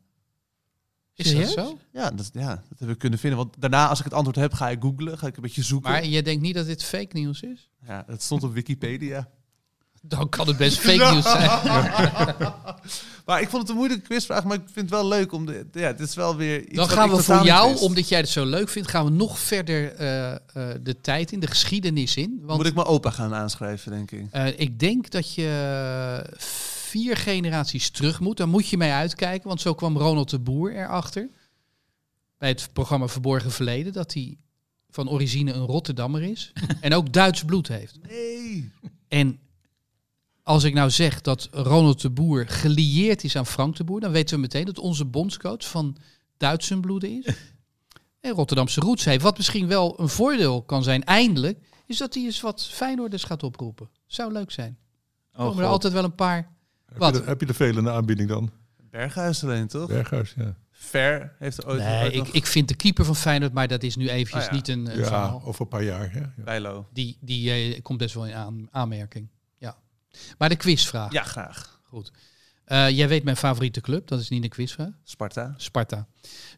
[1.13, 1.77] Is dat zo?
[1.91, 3.39] Ja dat, ja, dat hebben we kunnen vinden.
[3.39, 5.17] Want daarna, als ik het antwoord heb, ga ik googlen.
[5.17, 5.91] Ga ik een beetje zoeken.
[5.91, 7.69] Maar je denkt niet dat dit fake nieuws is?
[7.85, 9.29] Ja, het stond op Wikipedia.
[10.02, 11.50] Dan kan het best fake nieuws zijn.
[13.30, 15.68] Maar ik vond het een moeilijke quizvraag, maar ik vind het wel leuk om de.
[15.72, 16.62] Ja, het is wel weer.
[16.68, 19.39] Iets Dan gaan we voor jou, omdat jij het zo leuk vindt, gaan we nog
[19.39, 20.39] verder eh, eh,
[20.82, 22.39] de tijd in, de geschiedenis in.
[22.41, 24.28] Want Moet ik mijn opa gaan aanschrijven, denk ik.
[24.32, 28.38] eh, ik denk dat je vier generaties terug moet.
[28.38, 31.30] Daar moet je mee uitkijken, want zo kwam Ronald de Boer erachter.
[32.38, 34.38] Bij het programma Verborgen Verleden, dat hij
[34.89, 36.52] van origine een Rotterdammer is.
[36.82, 37.97] en ook Duits bloed heeft.
[38.08, 38.72] Nee.
[39.08, 39.39] En
[40.43, 44.11] als ik nou zeg dat Ronald de Boer gelieerd is aan Frank de Boer, dan
[44.11, 45.97] weten we meteen dat onze bondscoach van
[46.37, 47.35] Duitse bloeden is.
[48.21, 49.21] en Rotterdamse roots heeft.
[49.23, 53.43] Wat misschien wel een voordeel kan zijn, eindelijk, is dat hij eens wat Feyenoorders gaat
[53.43, 53.89] oproepen.
[54.05, 54.77] Zou leuk zijn.
[55.33, 56.47] Oh, komen er altijd wel een paar.
[56.85, 57.15] Heb, Wat?
[57.15, 58.51] Je er, heb je er veel in de aanbieding dan?
[58.89, 59.87] Berghuis alleen, toch?
[59.87, 60.55] Berghuis, ja.
[60.71, 63.83] Ver heeft er ooit, Nee, ik, nog- ik vind de keeper van Feyenoord, maar dat
[63.83, 64.55] is nu eventjes Oh ja.
[64.55, 65.41] niet een, een Ja, verhaal.
[65.45, 66.15] over een paar jaar.
[66.15, 66.33] Ja.
[66.37, 66.43] Ja.
[66.43, 66.85] Bijlo.
[66.93, 69.27] Die, die eh, komt best wel in aan, aanmerking.
[70.38, 71.12] Maar de quizvraag.
[71.12, 71.80] Ja, graag.
[71.84, 72.12] Goed.
[72.64, 74.91] Eh, jij weet mijn favoriete club, dat is niet een quizvraag.
[75.03, 75.53] Sparta.
[75.57, 76.07] Sparta.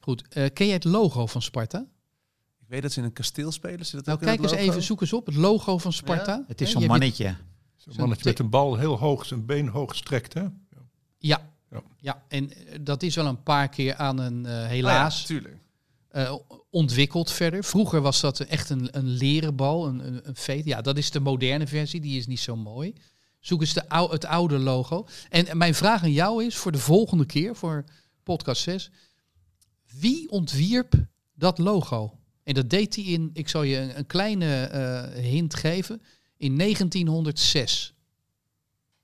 [0.01, 0.27] Goed.
[0.29, 1.85] Eh, ken jij het logo van Sparta?
[2.59, 3.85] Ik weet dat ze in een kasteel spelen.
[3.85, 4.71] Zit dat Nou, ook in kijk het eens logo?
[4.71, 5.25] even, zoek eens op.
[5.25, 6.43] Het logo van Sparta.
[6.47, 7.35] Het is zo'n mannetje.
[7.75, 10.33] Zo'n mannetje met een bal heel hoog, zijn been hoog gestrekt.
[10.33, 10.41] Hè?
[11.17, 11.49] Ja.
[11.69, 11.81] Ja.
[11.97, 12.23] ja.
[12.27, 15.57] en eh, dat is wel een paar keer aan een, eh, Oh ja, helaas, tuurlijk.
[16.09, 16.35] eh,
[16.69, 17.63] ontwikkeld verder.
[17.63, 20.65] Vroeger was dat echt een, een leren bal, een, een, een veet.
[20.65, 22.93] Ja, dat is de moderne versie, die is niet zo mooi.
[23.41, 25.07] Zoek eens de het oude logo.
[25.29, 27.83] En mijn vraag aan jou is, voor de volgende keer, voor
[28.23, 28.91] podcast 6,
[29.99, 30.93] wie ontwierp
[31.33, 32.19] dat logo?
[32.43, 36.01] En dat deed hij in, ik zal je een, een kleine eh, hint geven,
[36.37, 37.93] in 1906.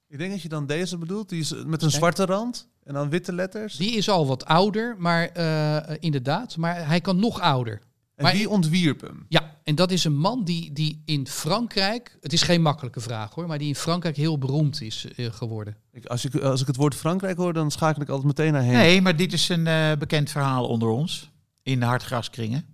[0.07, 1.29] Ik denk dat je dan deze bedoelt.
[1.29, 3.75] Die is met een zwarte rand en dan witte letters.
[3.75, 7.81] Die is al wat ouder, maar eh, inderdaad, maar hij kan nog ouder.
[8.15, 9.25] en maar wie ontwierp hem?
[9.29, 13.33] Ja, en dat is een man die, die in Frankrijk, het is geen makkelijke vraag
[13.33, 15.77] hoor, maar die in Frankrijk heel beroemd is eh, geworden.
[15.91, 18.61] Ik, als, ik, als ik het woord Frankrijk hoor, dan schakel ik altijd meteen naar
[18.61, 18.73] heen.
[18.73, 21.31] Nee, maar dit is een eh, bekend verhaal onder ons.
[21.63, 22.65] In de hartgraskringen.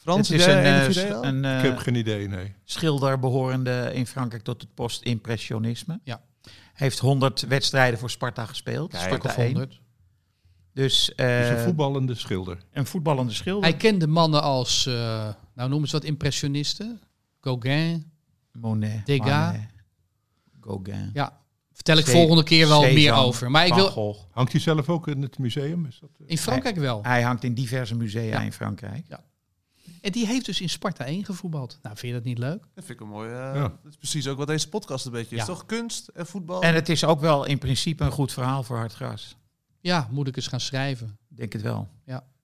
[0.00, 2.54] Frans, het is een, eh, een eh, Ik heb geen idee, nee.
[2.64, 6.00] schilder behorende in Frankrijk tot het post-impressionisme.
[6.04, 6.20] Ja.
[6.72, 8.90] Heeft 100 wedstrijden voor Sparta gespeeld.
[8.90, 9.46] Kijk, Sparta Of 1.
[9.46, 9.80] 100.
[10.74, 12.58] Dus een voetballende schilder.
[12.72, 13.62] een voetballende schilder.
[13.62, 15.28] Hij kende mannen als, eh,
[15.60, 17.00] nou noem eens wat impressionisten.
[17.40, 18.12] Gauguin.
[18.52, 19.06] Monet.
[19.06, 19.28] Degas.
[19.28, 19.68] Manet,
[20.60, 21.10] Gauguin.
[21.14, 21.40] Ja,
[21.72, 23.50] vertel ik volgende keer wel Cézanne, meer over.
[23.50, 24.20] Maar ik wil Gogh.
[24.30, 25.86] Hangt hij zelf ook in het museum?
[25.86, 26.24] Is dat, eh?
[26.26, 27.02] in Frankrijk wel.
[27.02, 28.40] Hij hangt in diverse musea Ja.
[28.40, 29.06] in Frankrijk.
[30.00, 31.78] En die heeft dus in Sparta 1 gevoetbald.
[31.82, 32.60] Nou, vind je dat niet leuk?
[32.74, 33.28] Dat vind ik een mooi.
[33.30, 33.60] eh, Ja.
[33.62, 35.40] Dat is precies ook wat deze podcast een beetje is.
[35.40, 35.46] Ja.
[35.46, 36.62] Toch kunst en voetbal?
[36.62, 39.36] En het is ook wel in principe een goed verhaal voor Hartgras.
[39.80, 41.18] Ja, moet ik eens gaan schrijven.
[41.30, 41.88] Ik denk het wel.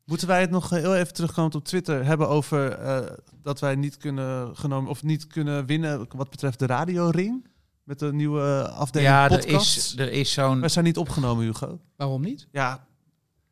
[0.06, 2.98] Moeten wij het nog heel even terugkomen op Twitter hebben over eh,
[3.42, 7.46] dat wij niet kunnen genomen of niet kunnen winnen wat betreft de radioring
[7.82, 9.76] met de nieuwe afdeling Ja, er podcast.
[9.76, 10.60] is, er is zo'n...
[10.60, 11.80] Wij zijn niet opgenomen, Hugo.
[11.96, 12.48] Waarom niet?
[12.52, 12.86] Ja,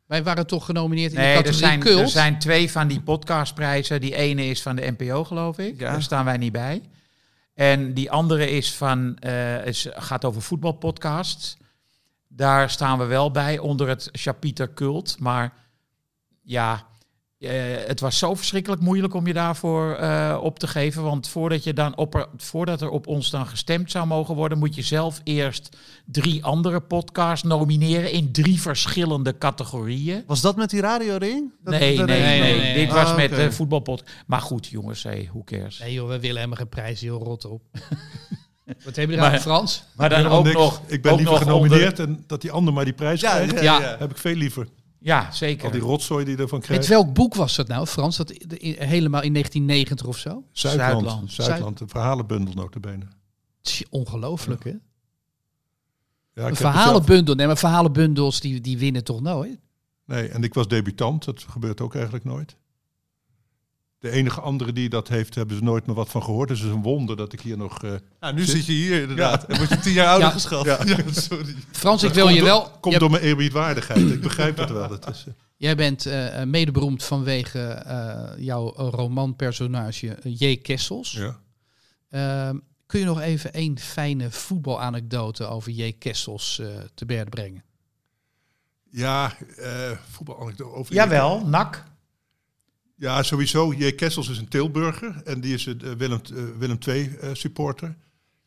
[0.07, 2.01] Wij waren toch genomineerd in de Nee, er categorie zijn, cult.
[2.01, 4.01] er zijn twee van die podcastprijzen.
[4.01, 5.81] Die ene is van de NPO, geloof ik.
[5.81, 5.91] Ja.
[5.91, 6.83] Daar staan wij niet bij.
[7.55, 11.57] En die andere is van, eh, is, gaat over voetbalpodcasts.
[12.29, 15.19] Daar staan we wel bij onder het chapiter cult.
[15.19, 15.53] Maar
[16.45, 16.87] ja,
[17.39, 17.51] eh,
[17.87, 21.03] het was zo verschrikkelijk moeilijk om je daarvoor eh, op te geven.
[21.03, 24.59] Want voordat, je dan op er, voordat er op ons dan gestemd zou mogen worden,
[24.59, 25.77] moet je zelf eerst
[26.07, 30.23] drie andere podcasts nomineren in drie verschillende categorieën.
[30.27, 31.53] was dat met die radioring?
[31.63, 32.75] Dat- Nee, dat- nee, nee, nee, nee.
[32.75, 33.43] Dit Ah, was met oké.
[33.43, 34.03] de voetbalpot.
[34.27, 35.79] Maar goed, jongens, hey, who cares?
[35.79, 37.63] Nee joh, we willen helemaal geen prijs, heel rot op.
[38.85, 39.85] Wat heb je eraan, Frans?
[39.97, 40.57] Maar dan ook niks.
[40.57, 40.81] nog.
[40.87, 43.53] Ik ben ook liever genomineerd en dat die ander maar die prijs Ja, krijgt.
[43.53, 43.81] ja, Ja.
[43.81, 43.97] ja.
[43.99, 44.69] Heb ik veel liever.
[45.05, 45.65] Ja, zeker.
[45.65, 46.87] Al die rotzooi die je ervan Met krijgt.
[46.89, 48.17] welk boek was dat nou, Frans?
[48.17, 50.45] Dat helemaal in 1990 of zo?
[50.53, 50.93] Zuidland.
[50.93, 51.33] Zuidland.
[51.33, 53.05] Zuidland, een verhalenbundel notabene.
[53.61, 54.71] Tj, Ongelooflijk, hè?
[54.71, 54.77] Ja,
[56.35, 57.35] ik Een er verhalenbundel.
[57.35, 59.59] Nee, maar verhalenbundels die, die winnen toch nooit?
[60.05, 61.25] Nee, en ik was debutant.
[61.25, 62.57] Dat gebeurt ook eigenlijk nooit.
[64.05, 66.49] De enige andere die dat heeft, hebben ze nooit meer wat van gehoord.
[66.49, 67.83] Dus het is een wonder dat ik hier nog...
[67.83, 69.45] eh, Nou, nu Zit- zit je hier inderdaad.
[69.45, 70.33] En word je tien jaar ouder Ja.
[70.33, 70.65] geschat.
[70.65, 70.79] Ja.
[70.87, 71.55] Ja, sorry.
[71.73, 72.71] Frans, ik wil komt je door- wel...
[72.81, 74.11] Komt door mijn eerbiedwaardigheid.
[74.11, 74.93] ik begrijp het wel.
[75.11, 80.57] Is, eh, jij bent eh, eh, mede beroemd vanwege eh, jouw romanpersonage J.
[80.57, 81.13] Kessels.
[81.13, 81.41] ja.
[82.11, 85.93] Ehm, kun je nog even één fijne voetbalanekdote over J.
[85.99, 87.65] Kessels eh, te berden brengen?
[88.91, 90.95] Ja, eh voetbal over.
[90.95, 91.85] Jawel, NAC.
[92.97, 93.73] Ja, sowieso.
[93.73, 93.93] J.
[93.93, 97.97] Kessels is een Tilburger en die is een eh, Willem, eh, Willem II eh, supporter.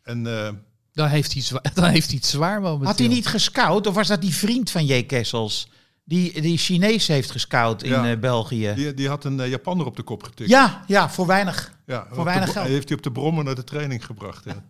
[0.03, 0.49] En eh,
[0.91, 2.87] Dan heeft hij, zwa- dan heeft hij het zwaar momenteel.
[2.87, 3.87] Had hij niet gescout?
[3.87, 5.03] Of was dat die vriend van J.
[5.03, 5.69] Kessels?
[6.03, 8.11] Die, die Chinees heeft gescout in Ja.
[8.11, 8.73] eh, België.
[8.75, 10.49] die, die had een Japanner op de kop getikt.
[10.49, 11.73] Ja, ja, voor weinig.
[11.85, 12.65] Ja, de weinig geld.
[12.65, 14.43] Hij heeft hij op de brommer naar de training gebracht.
[14.45, 14.63] Ja.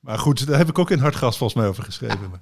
[0.00, 2.30] maar goed, daar heb ik ook in Hartgas volgens mij over geschreven.
[2.30, 2.40] Maar-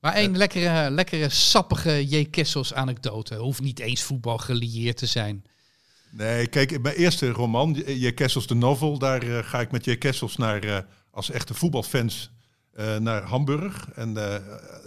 [0.00, 2.24] Maar één lekkere, lekkere, sappige J.
[2.24, 3.34] Kessels anekdote.
[3.36, 5.44] Hoeft niet eens voetbal gelieerd te zijn.
[6.14, 8.12] Nee, kijk, mijn eerste roman, J.
[8.12, 9.96] Kessels de Novel, daar eh, ga ik met J.
[9.96, 10.78] Kessels naar, eh,
[11.10, 12.30] als echte voetbalfans
[12.72, 13.90] eh, naar Hamburg.
[13.94, 14.14] En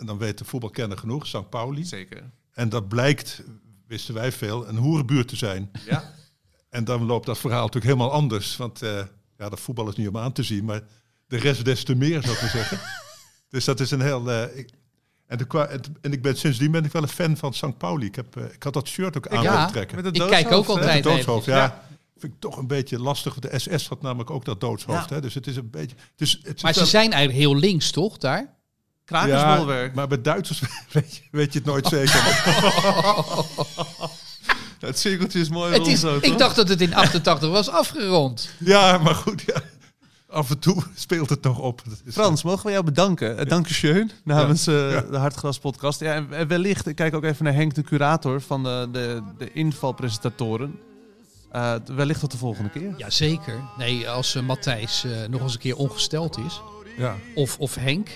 [0.05, 1.49] dan weet de voetbalkenner genoeg, St.
[1.49, 1.85] Pauli.
[1.85, 2.23] Zeker.
[2.51, 3.43] En dat blijkt,
[3.87, 5.71] wisten wij veel, een hoerenbuurt te zijn.
[5.85, 6.13] Ja.
[6.69, 8.57] En dan loopt dat verhaal natuurlijk helemaal anders.
[8.57, 8.79] Want
[9.37, 10.81] ja, dat voetbal is niet om aan te zien, maar
[11.27, 12.79] de rest des te meer, zou ik maar zeggen.
[13.49, 14.31] Dus dat is een heel...
[14.31, 14.69] ik,
[15.27, 17.77] en, de, en, en ik ben, sindsdien ben ik wel een fan van St.
[17.77, 18.05] Pauli.
[18.05, 19.95] Ik, heb, eh, ik had dat shirt ook aan ja, willen trekken.
[19.95, 21.59] Met het Ik kijk ook altijd Het doodshoofd, even.
[21.59, 21.83] ja.
[22.17, 23.39] Vind ik toch een beetje lastig.
[23.39, 25.09] De SS had namelijk ook dat doodshoofd.
[25.09, 25.15] Ja.
[25.15, 25.21] Hè?
[25.21, 25.95] Dus het is een beetje...
[26.11, 28.53] Het is, het is Maar ze wel- zijn eigenlijk heel links, toch, daar?
[29.05, 29.93] Krakersbolwerk.
[29.95, 30.61] maar bij Duitsers
[30.91, 32.21] weet je, weet je het nooit zeker.
[34.79, 36.35] Het cirkeltje is mooi Het rond is, zo, ik toch?
[36.37, 38.49] dacht dat het in 88 was afgerond.
[38.59, 39.43] ja, maar goed.
[39.45, 39.61] Ja.
[40.29, 41.81] Af en toe speelt het nog op.
[42.11, 43.39] Frans, mogen we jou bedanken?
[43.39, 45.01] Uh, Dank je schön namens eh, Ja.
[45.01, 45.99] de Hartgras podcast.
[45.99, 49.51] Ja, en, wellicht, ik kijk ook even naar Henk, de curator van de, de, de
[49.53, 50.79] invalpresentatoren.
[51.51, 52.93] Eh, wellicht tot de volgende keer.
[52.97, 53.59] Jazeker.
[53.77, 56.61] Nee, als eh, Matthijs eh, nog eens een keer ongesteld is.
[56.97, 57.15] Ja.
[57.35, 58.09] Of, of Henk.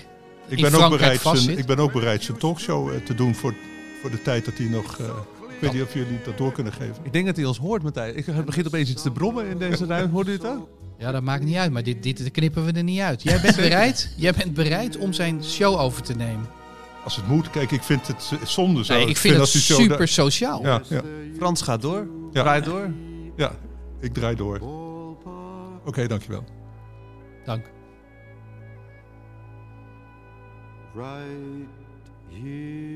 [0.48, 3.54] Ik, ben ook bereid zijn, ik ben ook bereid zijn talkshow eh, te doen voor,
[4.00, 4.98] voor de tijd dat hij nog...
[4.98, 5.06] eh,
[5.54, 6.96] ik weet niet of jullie dat door kunnen geven.
[7.02, 8.14] Ik denk dat hij ons hoort, Matthijs.
[8.14, 10.10] Ik begin opeens iets te brommen in deze ruimte.
[10.12, 10.68] Hoorde u het ook?
[11.00, 11.72] Ja, dat maakt niet uit.
[11.72, 13.22] Maar dit, dit knippen we er niet uit.
[13.22, 16.48] Jij bent bereid, jij bent bereid om zijn show over te nemen.
[17.04, 17.50] Als het moet.
[17.50, 18.94] Kijk, ik vind het eh, zonde zo.
[18.94, 20.62] Nee, ik vind het super daar- sociaal.
[20.62, 21.02] Ja, ja,
[21.36, 22.06] Frans gaat door.
[22.32, 22.42] Ja.
[22.42, 22.92] Draait door.
[23.36, 23.52] ja,
[24.00, 24.60] ik draai door.
[25.84, 26.44] Oké, dankjewel.
[27.44, 27.64] Dank.
[30.94, 31.68] right
[32.30, 32.89] here